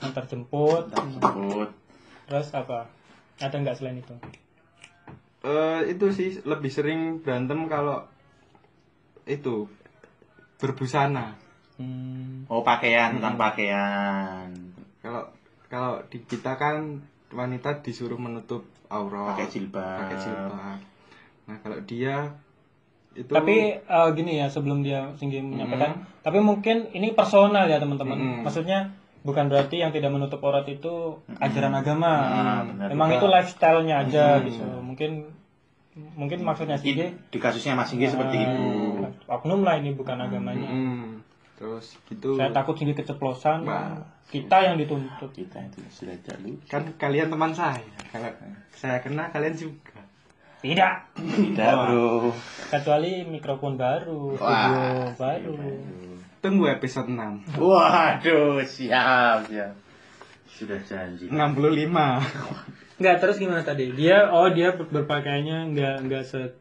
antar 0.00 0.24
jemput 0.24 0.88
tersebut 0.88 1.68
terus 2.24 2.48
apa 2.56 2.88
ada 3.36 3.52
nggak 3.52 3.76
selain 3.76 4.00
itu 4.00 4.16
eh 5.44 5.80
itu 5.92 6.06
sih 6.12 6.40
lebih 6.48 6.72
sering 6.72 7.20
berantem 7.20 7.68
kalau 7.68 8.00
itu 9.28 9.68
berbusana. 10.56 11.36
hmm, 11.76 12.48
oh 12.48 12.64
pakaian 12.64 13.20
tentang 13.20 13.36
pakaian 13.36 14.48
Kalau 15.04 15.28
kalau 15.68 16.00
di 16.08 16.24
kita 16.24 16.56
kan 16.56 17.04
wanita 17.28 17.84
disuruh 17.84 18.16
menutup 18.16 18.64
aurat. 18.88 19.36
pakai 19.36 19.46
jilbab 19.52 19.98
pakai 20.08 20.16
jilbab. 20.16 20.78
Nah, 21.46 21.56
kalau 21.62 21.78
dia 21.86 22.34
itu 23.16 23.32
tapi 23.32 23.80
eh, 23.80 24.08
gini 24.12 24.36
ya 24.36 24.46
sebelum 24.52 24.84
dia 24.84 25.08
tinggi 25.16 25.40
menyampaikan 25.40 26.04
tapi 26.20 26.36
mungkin 26.44 26.92
ini 26.92 27.16
personal 27.16 27.64
ya 27.64 27.80
teman-teman. 27.80 28.18
Mm-mm. 28.18 28.40
maksudnya 28.44 28.92
bukan 29.24 29.50
berarti 29.50 29.82
yang 29.82 29.90
tidak 29.90 30.14
menutup 30.14 30.38
aurat 30.44 30.68
itu 30.70 31.18
ajaran 31.42 31.74
agama. 31.74 32.12
Benar 32.62 32.94
memang 32.94 33.10
itu 33.16 33.26
lifestyle-nya 33.26 34.06
aja 34.06 34.38
gitu. 34.44 34.62
Mungkin 34.78 35.34
mungkin 36.14 36.44
maksudnya 36.44 36.76
sih 36.76 36.92
Di, 36.92 37.08
di 37.10 37.38
kasusnya 37.40 37.72
Mas 37.74 37.88
Singgi 37.88 38.06
seperti 38.06 38.36
itu. 38.38 38.66
oknum 39.26 39.64
lah 39.64 39.80
ini 39.80 39.96
bukan 39.96 40.20
agamanya. 40.20 40.68
Mm, 40.68 41.24
terus 41.58 41.96
gitu. 42.06 42.36
Saya 42.36 42.52
takut 42.52 42.76
sini 42.76 42.92
keceplosan. 42.94 43.64
Wah. 43.66 43.98
kita 44.26 44.58
yang 44.62 44.76
dituntut. 44.78 45.30
Kita 45.32 45.58
itu 45.62 45.78
sudah 45.90 46.14
jalur 46.22 46.58
kan 46.68 46.82
kalian 47.00 47.32
teman 47.32 47.50
saya. 47.56 47.82
Kalau 48.12 48.30
saya 48.76 49.00
kena 49.02 49.32
kalian 49.32 49.56
juga. 49.56 49.95
Tidak. 50.60 50.94
Tidak 51.16 51.72
bro. 51.76 52.32
Kecuali 52.66 53.22
mikrofon 53.24 53.74
baru 53.74 54.34
studio 54.34 55.12
baru. 55.14 55.54
Tunggu 56.40 56.64
episode 56.70 57.10
6. 57.10 57.58
waduh 57.58 58.62
siap 58.62 59.46
siap. 59.48 59.72
Sudah 60.46 60.80
janji. 60.82 61.28
65. 61.28 61.34
Enggak 62.96 63.16
terus 63.20 63.36
gimana 63.36 63.60
tadi? 63.60 63.92
Dia 63.92 64.32
oh 64.32 64.48
dia 64.48 64.72
ber- 64.72 64.88
berpakaiannya 64.88 65.74
nggak 65.74 65.96
nggak 66.08 66.22
se 66.24 66.54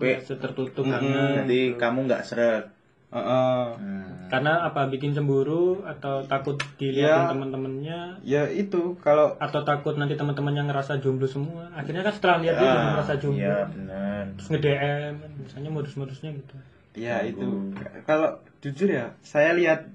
nggak 0.00 0.24
setertutup 0.24 0.88
karena 0.88 1.44
jadi 1.44 1.76
kamu 1.76 2.08
nggak 2.08 2.24
seret 2.24 2.72
Heeh. 3.10 3.62
Hmm. 3.74 4.06
karena 4.30 4.62
apa 4.62 4.86
bikin 4.86 5.10
cemburu 5.10 5.82
atau 5.82 6.22
takut 6.22 6.54
dilihatin 6.78 7.02
Ya. 7.02 7.26
teman-temannya 7.26 8.00
Ya 8.22 8.42
itu 8.46 8.94
kalau 9.02 9.34
atau 9.36 9.66
takut 9.66 9.98
nanti 9.98 10.14
teman-temannya 10.14 10.70
ngerasa 10.70 11.02
jomblo 11.02 11.26
semua? 11.26 11.66
Akhirnya 11.74 12.06
kan 12.06 12.14
setelah 12.14 12.38
lihat 12.38 12.54
dia 12.54 12.70
juga 12.70 12.88
ngerasa 12.94 13.12
jomblo. 13.18 13.42
iya 13.42 13.58
benar. 13.66 14.22
Terus 14.38 14.46
nge 14.48 14.60
DM 14.60 15.14
misalnya 15.42 15.70
modus-modusnya 15.74 16.30
gitu. 16.38 16.54
Ya 16.94 17.26
itu. 17.26 17.74
Kalau 18.04 18.38
jujur 18.62 18.86
ya 18.86 19.18
saya 19.20 19.50
lihat 19.52 19.90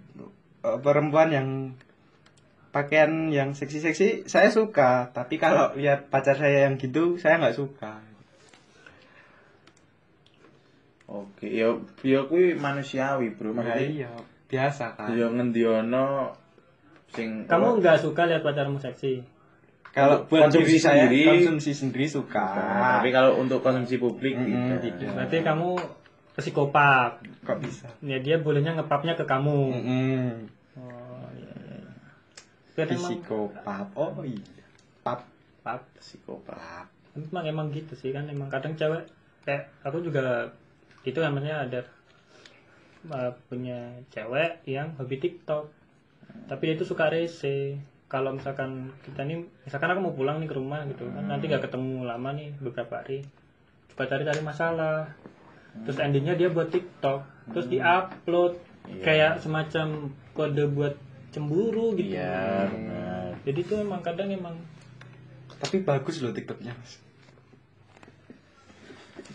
eh, 0.67 0.77
perempuan 0.83 1.31
yang 1.31 1.47
pakaian 2.71 3.31
yang 3.31 3.55
seksi-seksi 3.55 4.27
saya 4.27 4.51
suka. 4.51 5.15
Tapi 5.15 5.39
kalau 5.39 5.71
lihat 5.73 6.11
pacar 6.11 6.35
saya 6.35 6.67
yang 6.67 6.75
gitu 6.75 7.15
saya 7.15 7.39
nggak 7.39 7.55
suka 7.55 8.03
oke 11.05 11.45
ya 11.45 11.69
ya 12.01 12.25
kuwi 12.25 12.57
manusiawi 12.57 13.33
bro. 13.37 13.51
Ya 13.51 13.55
maksudnya 13.55 13.89
iya 13.89 14.11
biasa 14.45 14.93
kan 14.93 15.13
ya 15.17 15.27
ngendiono 15.29 16.33
sing 17.13 17.49
kamu 17.49 17.81
nggak 17.81 17.97
suka 18.01 18.25
lihat 18.29 18.41
pacarmu 18.41 18.77
seksi? 18.77 19.25
Kalau 19.95 20.27
buat 20.27 20.51
Konsumsi 20.51 20.75
diri 20.75 20.79
saya 20.83 21.07
sendiri. 21.07 21.23
konsumsi 21.23 21.71
sendiri 21.71 22.03
suka. 22.11 22.43
Tapi 22.99 23.15
kalau 23.15 23.39
untuk 23.39 23.63
konsumsi 23.63 23.95
publik 23.95 24.35
Mm-mm, 24.35 24.83
tidak. 24.83 24.99
tidak. 24.99 25.11
berarti 25.15 25.37
kamu 25.39 25.69
psikopat. 26.35 27.23
Kok 27.47 27.57
bisa? 27.63 27.87
Ya 28.03 28.19
dia 28.19 28.35
bolehnya 28.43 28.75
ngepapnya 28.75 29.15
ke 29.15 29.23
kamu. 29.23 29.59
Mm-mm. 29.71 30.27
oh 30.83 31.27
iya. 31.31 31.55
Iya. 32.75 32.91
Psikopat. 32.91 33.87
Oh 33.95 34.19
iya. 34.27 34.43
Pap 34.99 35.23
pap. 35.63 35.87
Psikopat. 35.95 36.91
Emang 37.15 37.47
emang 37.47 37.67
gitu 37.71 37.95
sih 37.95 38.11
kan. 38.11 38.27
Emang 38.27 38.51
kadang 38.51 38.75
cewek 38.75 39.07
kayak 39.47 39.71
aku 39.79 40.03
juga 40.03 40.51
itu 41.05 41.19
namanya 41.21 41.65
ada 41.65 41.85
uh, 43.13 43.31
punya 43.47 44.01
cewek 44.09 44.65
yang 44.65 44.97
hobi 44.97 45.21
TikTok. 45.21 45.69
Tapi 46.49 46.61
dia 46.67 46.75
itu 46.75 46.85
suka 46.85 47.07
rese. 47.07 47.79
Kalau 48.05 48.33
misalkan 48.33 48.93
kita 49.01 49.25
nih 49.25 49.45
misalkan 49.65 49.89
aku 49.93 49.99
mau 50.01 50.13
pulang 50.13 50.37
nih 50.37 50.49
ke 50.49 50.55
rumah 50.55 50.85
gitu 50.85 51.09
kan 51.09 51.25
nanti 51.25 51.49
gak 51.49 51.65
ketemu 51.65 52.05
lama 52.05 52.29
nih 52.33 52.53
beberapa 52.61 53.01
hari. 53.01 53.25
Suka 53.93 54.09
cari-cari 54.09 54.41
masalah. 54.41 55.13
Terus 55.85 55.97
endingnya 56.01 56.37
dia 56.37 56.49
buat 56.49 56.69
TikTok. 56.69 57.51
Terus 57.53 57.67
diupload 57.69 58.57
kayak 59.01 59.41
semacam 59.41 60.13
kode 60.33 60.65
buat 60.73 60.95
cemburu 61.33 61.97
gitu. 61.97 62.17
Iya 62.17 62.69
benar. 62.69 63.29
Jadi 63.45 63.59
tuh 63.65 63.77
emang 63.81 64.01
kadang 64.01 64.29
emang 64.29 64.55
tapi 65.59 65.81
bagus 65.81 66.19
loh 66.19 66.35
tiktoknya 66.35 66.75
mas 66.75 66.99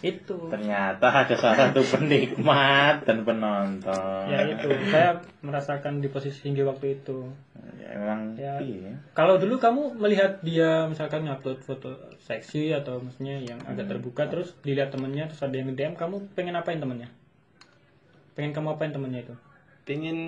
itu. 0.00 0.36
Ternyata 0.48 1.06
ada 1.06 1.34
salah 1.34 1.68
satu 1.68 1.84
penikmat 1.84 3.04
dan 3.04 3.20
penonton. 3.22 4.24
Ya 4.26 4.44
itu. 4.46 4.68
Saya 4.88 5.20
merasakan 5.40 6.00
di 6.00 6.08
posisi 6.08 6.40
tinggi 6.40 6.62
waktu 6.62 6.96
itu. 6.96 7.28
Ya, 7.76 7.88
emang 7.94 8.32
Ya. 8.34 8.56
iya. 8.58 8.96
Kalau 9.12 9.36
dulu 9.36 9.56
kamu 9.56 9.96
melihat 9.96 10.40
dia 10.40 10.84
misalkan 10.84 11.24
ngupload 11.24 11.60
foto 11.60 11.92
seksi 12.18 12.72
atau 12.72 12.98
maksudnya 12.98 13.36
yang 13.38 13.60
agak 13.62 13.86
terbuka 13.86 14.24
terus 14.26 14.56
dilihat 14.60 14.88
temennya 14.88 15.26
terus 15.26 15.40
ada 15.40 15.52
yang 15.52 15.68
DM 15.70 15.94
kamu 15.94 16.32
pengen 16.32 16.56
apain 16.56 16.80
temennya? 16.80 17.12
Pengen 18.32 18.52
kamu 18.52 18.74
apain 18.74 18.90
temennya 18.90 19.20
itu? 19.22 19.34
Pengen 19.84 20.18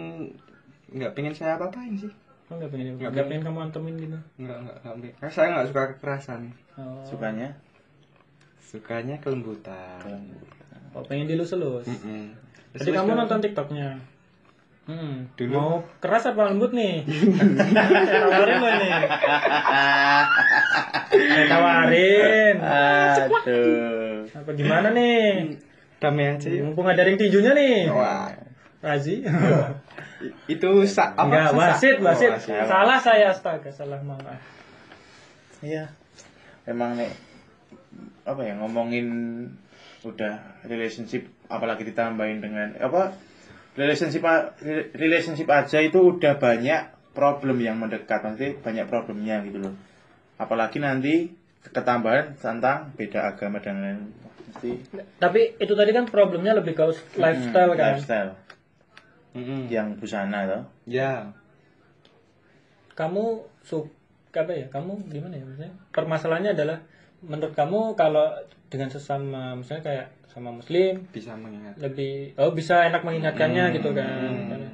nggak 0.88 1.12
pengen 1.12 1.32
saya 1.32 1.56
apa 1.56 1.72
apain 1.72 1.96
sih. 1.96 2.12
Kamu 2.46 2.60
nggak 2.60 2.70
pengen 2.70 2.86
Nggak 3.00 3.10
nggak 3.10 3.26
pengen. 3.26 3.42
kamu 3.42 3.58
antemin 3.62 3.94
gitu? 3.96 4.18
Nggak 4.36 4.58
nggak 4.60 4.76
nggak 4.84 4.94
pengen. 4.98 5.14
Karena 5.16 5.32
saya 5.32 5.46
nggak 5.48 5.66
suka 5.72 5.82
kekerasan. 5.96 6.40
Oh, 6.76 7.04
sukanya 7.04 7.48
sukanya 8.72 9.20
kelembutan 9.20 10.00
oh 10.90 11.04
pengen 11.04 11.28
dilus-elus 11.28 11.84
Mm-mm. 11.84 12.32
jadi 12.72 12.90
kamu 12.94 13.12
nonton 13.14 13.38
tiktoknya 13.40 14.00
Hmm, 14.82 15.30
Dulu. 15.38 15.54
mau 15.54 15.72
keras 16.02 16.26
apa 16.26 16.50
lembut 16.50 16.74
nih? 16.74 17.06
Tawarin 17.06 18.58
lo 18.58 18.66
nih. 18.74 18.90
Saya 21.06 21.44
tawarin. 21.46 22.54
aduh 22.58 24.26
Apa 24.26 24.50
gimana 24.52 24.90
nih? 24.90 25.54
damai 26.02 26.34
aja 26.34 26.50
yuk. 26.50 26.66
Mumpung 26.66 26.90
ada 26.90 27.06
ring 27.06 27.14
tinjunya 27.14 27.54
nih. 27.54 27.86
wah 27.88 28.26
Razi. 28.82 29.22
itu 30.50 30.70
sa 30.84 31.14
apa 31.14 31.30
Enggak, 31.30 31.54
wasit, 31.54 31.96
oh, 31.98 32.10
wasit. 32.10 32.30
wasit. 32.34 32.66
Salah 32.66 32.98
saya 32.98 33.30
astaga, 33.30 33.70
salah 33.70 34.02
mama. 34.02 34.34
iya 35.62 35.94
emang 36.64 36.98
nek 36.98 37.14
apa 38.22 38.42
ya 38.46 38.54
ngomongin 38.58 39.06
udah 40.02 40.62
relationship 40.66 41.26
apalagi 41.46 41.86
ditambahin 41.86 42.42
dengan 42.42 42.74
apa 42.78 43.14
relationship 43.74 44.22
relationship 44.94 45.46
aja 45.48 45.78
itu 45.78 45.98
udah 45.98 46.36
banyak 46.36 46.90
problem 47.12 47.60
yang 47.60 47.78
mendekat 47.78 48.24
nanti 48.24 48.56
banyak 48.56 48.88
problemnya 48.88 49.44
gitu 49.46 49.62
loh 49.62 49.74
apalagi 50.36 50.78
nanti 50.78 51.30
ketambahan 51.62 52.34
tentang 52.34 52.90
beda 52.98 53.30
agama 53.30 53.62
dan 53.62 53.78
lain 53.78 53.98
mesti 54.50 54.70
Tapi 55.16 55.54
itu 55.56 55.72
tadi 55.72 55.90
kan 55.94 56.04
problemnya 56.04 56.52
lebih 56.52 56.74
ke 56.74 56.84
lifestyle 57.16 57.72
Hmm, 57.72 57.78
kan. 57.78 57.86
lifestyle 57.94 58.30
Mm-mm. 59.32 59.70
yang 59.72 59.96
busana 59.96 60.44
toh 60.44 60.62
Ya. 60.84 61.32
Kamu 62.92 63.48
suka 63.64 64.44
apa 64.44 64.52
ya? 64.52 64.66
Kamu 64.68 65.08
gimana 65.08 65.40
ya 65.40 65.44
maksudnya? 65.48 65.72
Permasalahannya 65.96 66.52
adalah 66.52 66.84
menurut 67.22 67.54
kamu 67.54 67.94
kalau 67.94 68.26
dengan 68.66 68.88
sesama 68.88 69.54
misalnya 69.54 69.84
kayak 69.84 70.06
sama 70.26 70.48
muslim 70.48 71.04
Bisa 71.08 71.36
mengingat. 71.36 71.76
lebih 71.76 72.32
oh 72.36 72.50
bisa 72.50 72.82
enak 72.82 73.00
mengingatkannya 73.00 73.64
gitu 73.72 73.92
kan. 73.92 74.32
Karena 74.48 74.70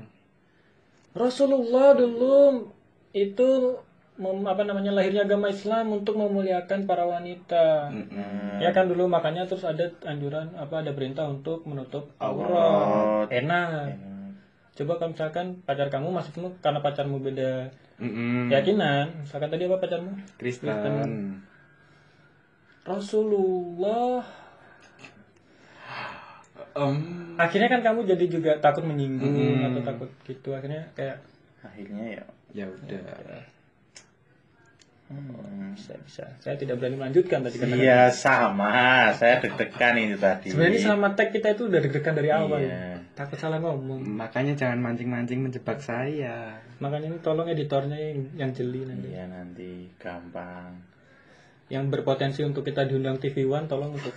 Rasulullah 1.13 1.93
dulu 1.93 2.69
itu 3.11 3.49
mem- 4.15 4.47
apa 4.47 4.63
namanya 4.63 4.95
lahirnya 4.95 5.27
agama 5.27 5.49
Islam 5.49 5.91
untuk 5.93 6.15
memuliakan 6.15 6.87
para 6.87 7.03
wanita. 7.03 7.91
Mm-mm. 7.91 8.63
Ya 8.63 8.71
kan 8.71 8.87
dulu 8.87 9.07
makanya 9.07 9.43
terus 9.45 9.63
ada 9.63 9.91
anjuran 10.05 10.55
apa 10.55 10.83
ada 10.83 10.95
perintah 10.95 11.27
untuk 11.27 11.67
menutup 11.67 12.07
Aurat. 12.19 13.27
Enak. 13.29 13.99
Coba 14.75 14.95
kalau 14.95 15.11
misalkan 15.11 15.59
pacar 15.67 15.91
kamu 15.91 16.15
maksudmu 16.15 16.55
karena 16.63 16.79
pacarmu 16.79 17.19
beda 17.19 17.67
Mm-mm. 17.99 18.47
keyakinan, 18.47 19.27
misalkan 19.27 19.51
tadi 19.51 19.67
apa 19.67 19.83
pacarmu? 19.83 20.11
Kristen. 20.39 20.71
Rasulullah. 22.85 24.23
Em, 26.79 26.95
Akhirnya 27.39 27.69
kan 27.71 27.81
kamu 27.83 28.07
jadi 28.07 28.25
juga 28.31 28.53
takut 28.59 28.87
menyinggung 28.87 29.63
atau 29.63 29.83
takut 29.83 30.11
gitu. 30.27 30.55
Akhirnya 30.55 30.87
kayak 30.95 31.19
akhirnya 31.63 32.05
ya 32.19 32.25
ya 32.55 32.67
udah. 32.67 33.03
hmm, 35.11 35.75
bisa 35.75 35.95
bisa. 36.07 36.25
Saya 36.39 36.55
tidak 36.55 36.79
berani 36.79 36.97
melanjutkan 36.99 37.43
tadi 37.43 37.57
karena 37.59 37.75
iya 37.79 38.01
sama 38.13 39.11
saya 39.17 39.41
deg-degan 39.43 39.97
ini 39.97 40.17
tadi 40.21 40.53
sebenarnya 40.53 40.81
selama 40.85 41.17
tag 41.17 41.33
kita 41.33 41.57
itu 41.57 41.67
udah 41.67 41.81
deg-degan 41.83 42.15
dari 42.15 42.31
awal. 42.31 42.59
Iya. 42.63 43.03
Takut 43.19 43.39
salah 43.41 43.59
ngomong. 43.59 44.07
Makanya 44.07 44.55
jangan 44.55 44.79
mancing-mancing 44.79 45.43
menjebak 45.43 45.83
saya. 45.83 46.63
Makanya 46.79 47.11
ini 47.11 47.19
tolong 47.19 47.51
editornya 47.51 47.99
yang, 47.99 48.19
yang 48.39 48.51
jeli 48.55 48.87
nanti. 48.87 49.09
iya 49.11 49.25
nanti 49.27 49.91
gampang 49.99 50.98
Yang 51.69 51.85
berpotensi 51.93 52.41
untuk 52.45 52.65
kita 52.65 52.89
diundang 52.89 53.21
TV 53.21 53.45
One 53.45 53.69
tolong 53.69 53.97
untuk 53.97 54.13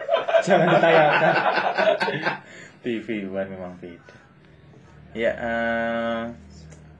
jangan 0.46 0.74
ditayangkan. 0.74 1.34
TV 2.86 3.26
One 3.26 3.50
memang 3.50 3.74
beda 3.82 4.26
ya 5.16 5.32
eh, 5.32 6.22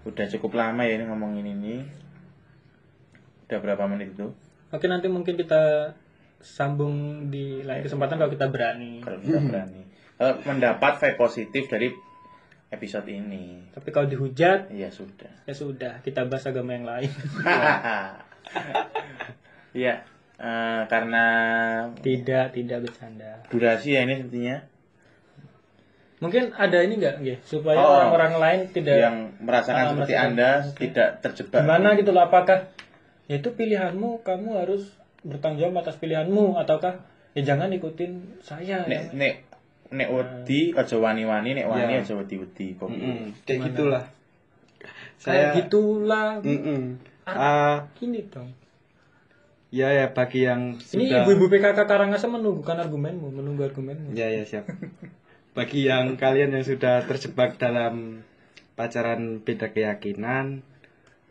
udah 0.08 0.26
cukup 0.32 0.56
lama 0.56 0.80
ya 0.88 0.96
ini 0.96 1.04
ngomongin 1.04 1.44
ini 1.44 1.84
udah 3.46 3.58
berapa 3.60 3.84
menit 3.84 4.16
itu 4.16 4.32
Oke 4.72 4.90
nanti 4.90 5.06
mungkin 5.06 5.38
kita 5.38 5.94
sambung 6.42 7.28
di 7.30 7.62
lain 7.62 7.86
kesempatan 7.86 8.18
kalau 8.18 8.32
kita 8.32 8.50
berani. 8.50 9.04
kalau 9.04 9.20
kita 9.22 9.38
berani 9.38 9.82
Kalau 10.16 10.34
mendapat 10.48 10.98
vibe 10.98 11.18
positif 11.20 11.68
dari 11.68 11.92
episode 12.72 13.06
ini 13.06 13.68
Tapi 13.70 13.88
kalau 13.92 14.08
dihujat 14.08 14.72
iya 14.72 14.88
sudah 14.88 15.44
ya 15.44 15.54
sudah 15.54 16.00
kita 16.00 16.24
bahas 16.26 16.48
agama 16.48 16.72
yang 16.72 16.88
lain. 16.88 17.12
Iya, 19.76 19.94
eh, 20.36 20.80
karena 20.86 21.24
tidak 21.98 22.50
tidak 22.50 22.78
bercanda. 22.82 23.44
durasi 23.46 23.88
ya 23.90 24.00
ini 24.02 24.14
sepertinya 24.18 24.56
Mungkin 26.16 26.48
ada 26.50 26.80
ini 26.80 26.96
enggak 26.96 27.20
nggih 27.20 27.38
supaya 27.42 27.76
Oh. 27.76 27.92
orang-orang 27.92 28.32
lain 28.36 28.60
tidak 28.70 28.96
yang 28.96 29.16
merasakan 29.38 29.76
Ah, 29.78 29.88
seperti 29.92 30.00
merasakan. 30.10 30.32
anda 30.32 30.50
tidak 30.74 31.08
terjebak. 31.20 31.60
gimana 31.60 31.88
gitu 31.92 32.10
loh 32.10 32.24
apakah 32.24 32.58
ya 33.26 33.36
itu 33.36 33.52
pilihanmu 33.52 34.24
kamu 34.24 34.48
harus 34.56 34.96
bertanggung 35.20 35.60
jawab 35.60 35.84
atas 35.84 36.00
pilihanmu 36.00 36.56
ataukah 36.56 37.04
ya 37.30 37.42
jangan 37.44 37.68
ikutin 37.68 38.40
saya 38.40 38.80
Nek 38.82 38.88
ya. 38.88 39.00
nek 39.12 39.34
nek 39.88 40.08
wedi 40.08 40.72
aja 40.72 40.96
wani-wani, 40.96 41.50
nek 41.52 41.66
wani 41.68 41.92
Ya. 41.92 42.00
aja 42.00 42.16
wedi-wedi 42.16 42.74
kok. 42.74 42.88
Kayak 43.44 43.60
gitulah. 43.70 44.04
kayak 44.80 45.20
Saya 45.20 45.44
gitulah 45.54 46.40
Mm-mm. 46.40 46.96
Ah, 47.24 47.84
gini 47.94 48.24
dong 48.26 48.48
ya 49.76 49.92
ya 49.92 50.06
bagi 50.08 50.40
yang 50.42 50.80
ini 50.80 51.04
sudah 51.04 51.22
ibu-ibu 51.22 51.52
PKK 51.52 51.84
Karangasem 51.84 52.32
menunggukan 52.32 52.80
argumenmu 52.80 53.28
menunggu 53.30 53.62
argumenmu 53.62 54.16
Ya 54.16 54.32
ya 54.32 54.42
siap. 54.42 54.64
Bagi 55.52 55.84
yang 55.84 56.16
kalian 56.16 56.52
yang 56.52 56.64
sudah 56.64 57.04
terjebak 57.04 57.56
dalam 57.56 58.24
pacaran 58.72 59.40
beda 59.40 59.72
keyakinan, 59.72 60.60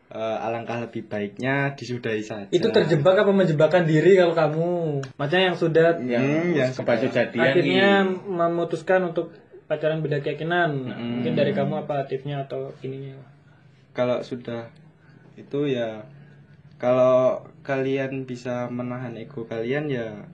eh, 0.08 0.38
alangkah 0.42 0.82
lebih 0.82 1.06
baiknya 1.06 1.74
disudahi 1.74 2.22
saja. 2.22 2.50
itu 2.50 2.66
terjebak 2.68 3.14
apa 3.16 3.30
menjebakkan 3.30 3.86
diri 3.86 4.14
kalau 4.16 4.34
kamu 4.34 4.70
macam 5.14 5.38
yang 5.40 5.54
sudah 5.54 5.98
Yang 6.00 6.26
Hmm, 6.26 6.50
yang 6.54 6.70
kebaca 6.72 7.06
jadian 7.08 7.42
akhirnya 7.44 7.90
nih. 8.02 8.18
memutuskan 8.26 9.02
untuk 9.06 9.30
pacaran 9.66 10.02
beda 10.02 10.22
keyakinan 10.22 10.70
mungkin 10.90 11.34
dari 11.34 11.54
kamu 11.54 11.86
apa 11.86 12.06
tipsnya 12.06 12.46
atau 12.46 12.74
ininya 12.82 13.18
Kalau 13.94 14.22
sudah 14.22 14.70
itu 15.36 15.60
ya 15.68 16.02
kalau 16.76 17.46
kalian 17.64 18.28
bisa 18.28 18.68
menahan 18.68 19.16
ego 19.16 19.48
kalian 19.48 19.88
ya 19.88 20.28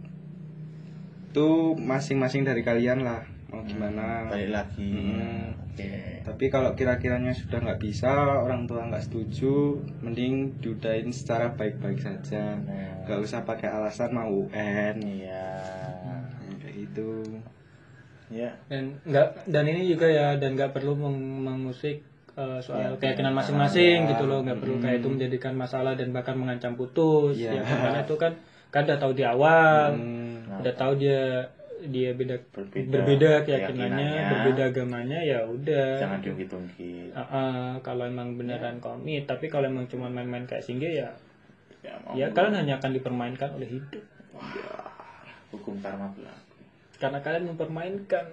itu 1.32 1.78
masing-masing 1.80 2.44
dari 2.44 2.60
kalian 2.60 3.08
lah 3.08 3.24
mau 3.52 3.64
gimana. 3.68 4.32
balik 4.32 4.52
lagi. 4.52 4.92
Hmm. 4.96 5.52
Oke. 5.72 6.24
Tapi 6.24 6.46
kalau 6.48 6.72
kira-kiranya 6.72 7.36
sudah 7.36 7.60
nggak 7.60 7.84
bisa, 7.84 8.12
orang 8.48 8.64
tua 8.64 8.88
nggak 8.88 9.12
setuju, 9.12 9.76
mending 10.00 10.56
diudahin 10.64 11.12
secara 11.12 11.52
baik-baik 11.52 12.00
saja. 12.00 12.56
Nah, 12.64 13.04
Nggak 13.04 13.20
usah 13.28 13.44
pakai 13.44 13.68
alasan 13.76 14.16
mau 14.16 14.32
UN. 14.48 14.96
Iya. 15.04 15.52
Kayak 16.64 16.76
gitu. 16.80 17.12
Ya. 18.32 18.56
dan 18.72 18.96
nggak 19.04 19.52
dan 19.52 19.68
ini 19.68 19.92
juga 19.92 20.08
ya 20.08 20.40
dan 20.40 20.56
nggak 20.56 20.72
perlu 20.72 20.96
meng- 20.96 21.44
mengusik 21.44 22.00
uh, 22.34 22.58
soal 22.58 22.80
Ya, 22.82 22.89
keyakinan 22.98 23.32
masing-masing 23.32 24.00
ya. 24.02 24.10
gitu 24.10 24.24
loh 24.24 24.41
nggak 24.41 24.58
perlu 24.58 24.76
kayak 24.78 25.00
itu 25.00 25.08
menjadikan 25.10 25.54
masalah 25.54 25.94
dan 25.94 26.10
bahkan 26.10 26.34
mengancam 26.34 26.74
putus 26.74 27.36
Ya. 27.36 27.52
ya 27.52 27.63
karena 27.63 28.00
itu 28.02 28.15
kan 28.15 28.34
kan 28.70 28.82
udah 28.84 28.98
tahu 28.98 29.12
di 29.12 29.24
awal 29.24 29.91
Hmm, 29.94 30.48
udah 30.58 30.74
tahu 30.74 30.96
dia 30.96 31.44
dia 31.82 32.13
beda 32.13 32.38
Berbeda 32.52 32.94
berbeda, 32.94 33.32
keyakinannya 33.41 33.98
keyakinannya. 33.98 34.32
berbeda 34.32 34.62
agamanya 34.67 35.20
ya 35.20 35.39
udah 35.44 35.98
Jangan 35.98 36.20
diungkit-ungkit. 36.22 37.10
Uh, 37.10 37.22
uh, 37.26 37.67
kalau 37.80 38.06
emang 38.06 38.36
beneran 38.36 38.78
komit 38.78 39.26
tapi 39.26 39.48
kalau 39.48 39.65
emang 39.65 39.88
cuma 39.88 40.06
main-main 40.08 40.46
kayak 40.46 40.62
singgah 40.62 40.89
ya 40.89 41.10
Ya, 41.82 41.98
ya 42.13 42.28
kalian 42.30 42.54
hanya 42.56 42.78
akan 42.78 42.94
dipermainkan 42.94 43.50
oleh 43.52 43.65
hidup 43.67 44.06
hukum 45.50 45.82
karma 45.82 46.08
berlaku. 46.10 46.62
karena 46.96 47.17
kalian 47.20 47.44
mempermainkan 47.48 48.26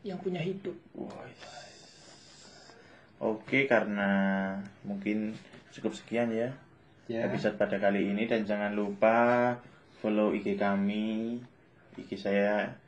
yang 0.00 0.16
punya 0.16 0.38
hidup 0.38 0.72
Wah. 0.94 1.26
Oke, 3.20 3.68
karena 3.68 4.10
mungkin 4.82 5.36
cukup 5.70 5.92
sekian 5.92 6.32
ya 6.32 6.56
ya. 7.10 7.26
episode 7.26 7.58
pada 7.58 7.76
kali 7.82 8.10
ini 8.14 8.24
dan 8.30 8.46
jangan 8.46 8.72
lupa 8.72 9.58
follow 10.00 10.32
IG 10.32 10.56
kami, 10.56 11.42
IG 11.98 12.16
saya 12.16 12.80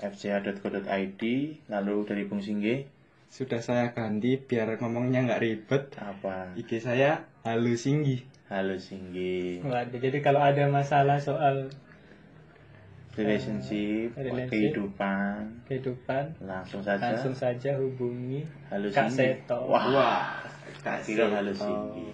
fca.co.id, 0.00 1.22
lalu 1.70 1.96
dari 2.02 2.26
Bung 2.26 2.42
Singge 2.42 2.90
Sudah 3.30 3.62
saya 3.62 3.90
ganti 3.94 4.38
biar 4.38 4.78
ngomongnya 4.78 5.26
nggak 5.26 5.42
ribet. 5.42 5.84
apa? 5.98 6.54
IG 6.54 6.78
saya 6.82 7.26
Halu 7.42 7.74
Singgi. 7.74 8.22
Halo 8.46 8.78
Singge. 8.78 9.58
Waduh, 9.66 9.98
jadi 9.98 10.18
kalau 10.22 10.38
ada 10.38 10.70
masalah 10.70 11.18
soal 11.18 11.70
Relationship, 13.14 14.10
Relationship. 14.18 14.50
kehidupan, 14.50 15.38
kehidupan 15.70 16.24
langsung 16.42 16.82
saja. 16.82 17.14
langsung 17.14 17.34
saja 17.34 17.78
hubungi 17.78 18.42
Halo 18.70 18.90
Kak. 18.90 19.10
Seto. 19.14 19.70
Wah, 19.70 19.84
Wah, 19.94 20.26
Halo 20.82 21.52
Singgi. 21.54 22.08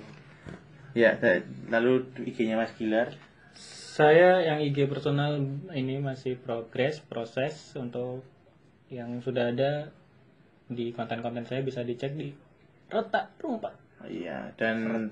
Ya, 0.93 1.17
lalu 1.71 2.05
IG-nya 2.27 2.59
Mas 2.61 2.75
Gilar. 2.77 3.15
Saya 3.91 4.45
yang 4.45 4.61
IG 4.61 4.87
personal 4.87 5.41
ini 5.73 6.01
masih 6.01 6.37
progres 6.39 7.01
proses 7.01 7.75
untuk 7.77 8.25
yang 8.91 9.23
sudah 9.23 9.55
ada 9.55 9.95
di 10.71 10.95
konten-konten 10.95 11.47
saya 11.47 11.63
bisa 11.63 11.83
dicek 11.83 12.15
di 12.15 12.31
retak 12.91 13.35
rumpat. 13.43 13.75
Iya, 14.07 14.55
dan 14.57 15.09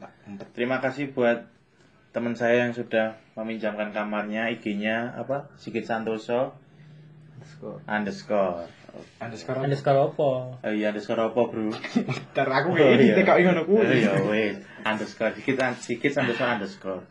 terima 0.56 0.80
kasih 0.80 1.12
buat 1.12 1.57
teman 2.18 2.34
saya 2.34 2.66
yang 2.66 2.74
sudah 2.74 3.14
meminjamkan 3.38 3.94
kamarnya, 3.94 4.50
IG-nya 4.50 5.14
apa? 5.14 5.54
Sigit 5.54 5.86
Santoso 5.86 6.50
underscore. 7.86 8.66
Underscore. 9.22 9.62
Underscore 9.62 9.98
opo? 10.10 10.58
Oh 10.58 10.72
iya 10.74 10.90
underscore 10.90 11.30
apa 11.30 11.40
bro? 11.46 11.70
Ntar 12.34 12.48
aku 12.50 12.74
kayak 12.74 12.98
iya. 12.98 13.14
gitu 13.14 13.20
kok 13.22 13.38
ngono 13.38 13.62
Oh 13.70 13.86
iya 13.86 14.18
wait 14.26 14.58
underscore 14.82 15.30
Sigit 15.38 15.62
Sigit 15.78 16.12
underscore 16.18 16.50
underscore. 16.58 17.02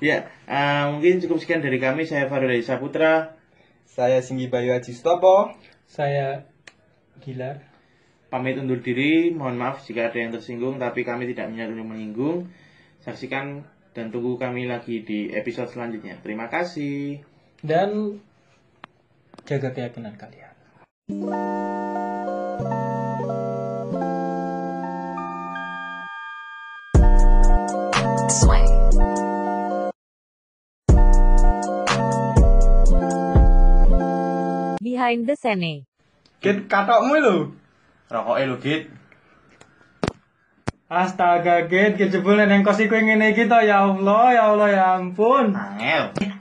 Ya, 0.00 0.30
eh, 0.46 0.84
mungkin 0.88 1.20
cukup 1.20 1.42
sekian 1.42 1.60
dari 1.60 1.76
kami. 1.76 2.08
Saya 2.08 2.30
Farul 2.32 2.54
Saputra. 2.64 3.36
Saya 3.84 4.24
Singgi 4.24 4.48
Bayu 4.48 4.72
Aji 4.72 4.94
Stopo. 4.96 5.52
Saya 5.84 6.48
Gilar. 7.20 7.66
Pamit 8.32 8.56
undur 8.60 8.78
diri, 8.78 9.32
mohon 9.32 9.56
maaf 9.58 9.82
jika 9.88 10.12
ada 10.12 10.20
yang 10.20 10.30
tersinggung, 10.30 10.76
tapi 10.76 11.02
kami 11.02 11.26
tidak 11.32 11.48
menyadari 11.50 11.80
menyinggung. 11.80 12.46
Saksikan 13.02 13.64
dan 13.96 14.12
tunggu 14.12 14.36
kami 14.36 14.68
lagi 14.68 15.04
di 15.04 15.32
episode 15.32 15.72
selanjutnya. 15.72 16.20
Terima 16.20 16.48
kasih. 16.52 17.24
Dan 17.64 18.20
jaga 19.48 19.72
keyakinan 19.72 20.14
kalian. 20.14 20.54
Behind 34.78 35.26
the 35.26 35.36
scene. 35.36 35.84
Git 36.38 36.70
katokmu 36.70 37.16
lho. 37.18 37.36
Rokoknya 38.08 38.44
lo, 38.48 38.56
Git. 38.62 39.07
Astaga, 40.88 41.68
Git, 41.68 42.00
kejebul 42.00 42.40
neng 42.48 42.64
kos 42.64 42.80
iku 42.80 42.96
ngene 42.96 43.36
iki 43.36 43.44
to, 43.44 43.60
ya 43.60 43.84
Allah, 43.84 44.24
ya 44.32 44.42
Allah, 44.48 44.68
ya 44.72 44.84
ampun. 44.96 45.52
Angel. 45.52 46.32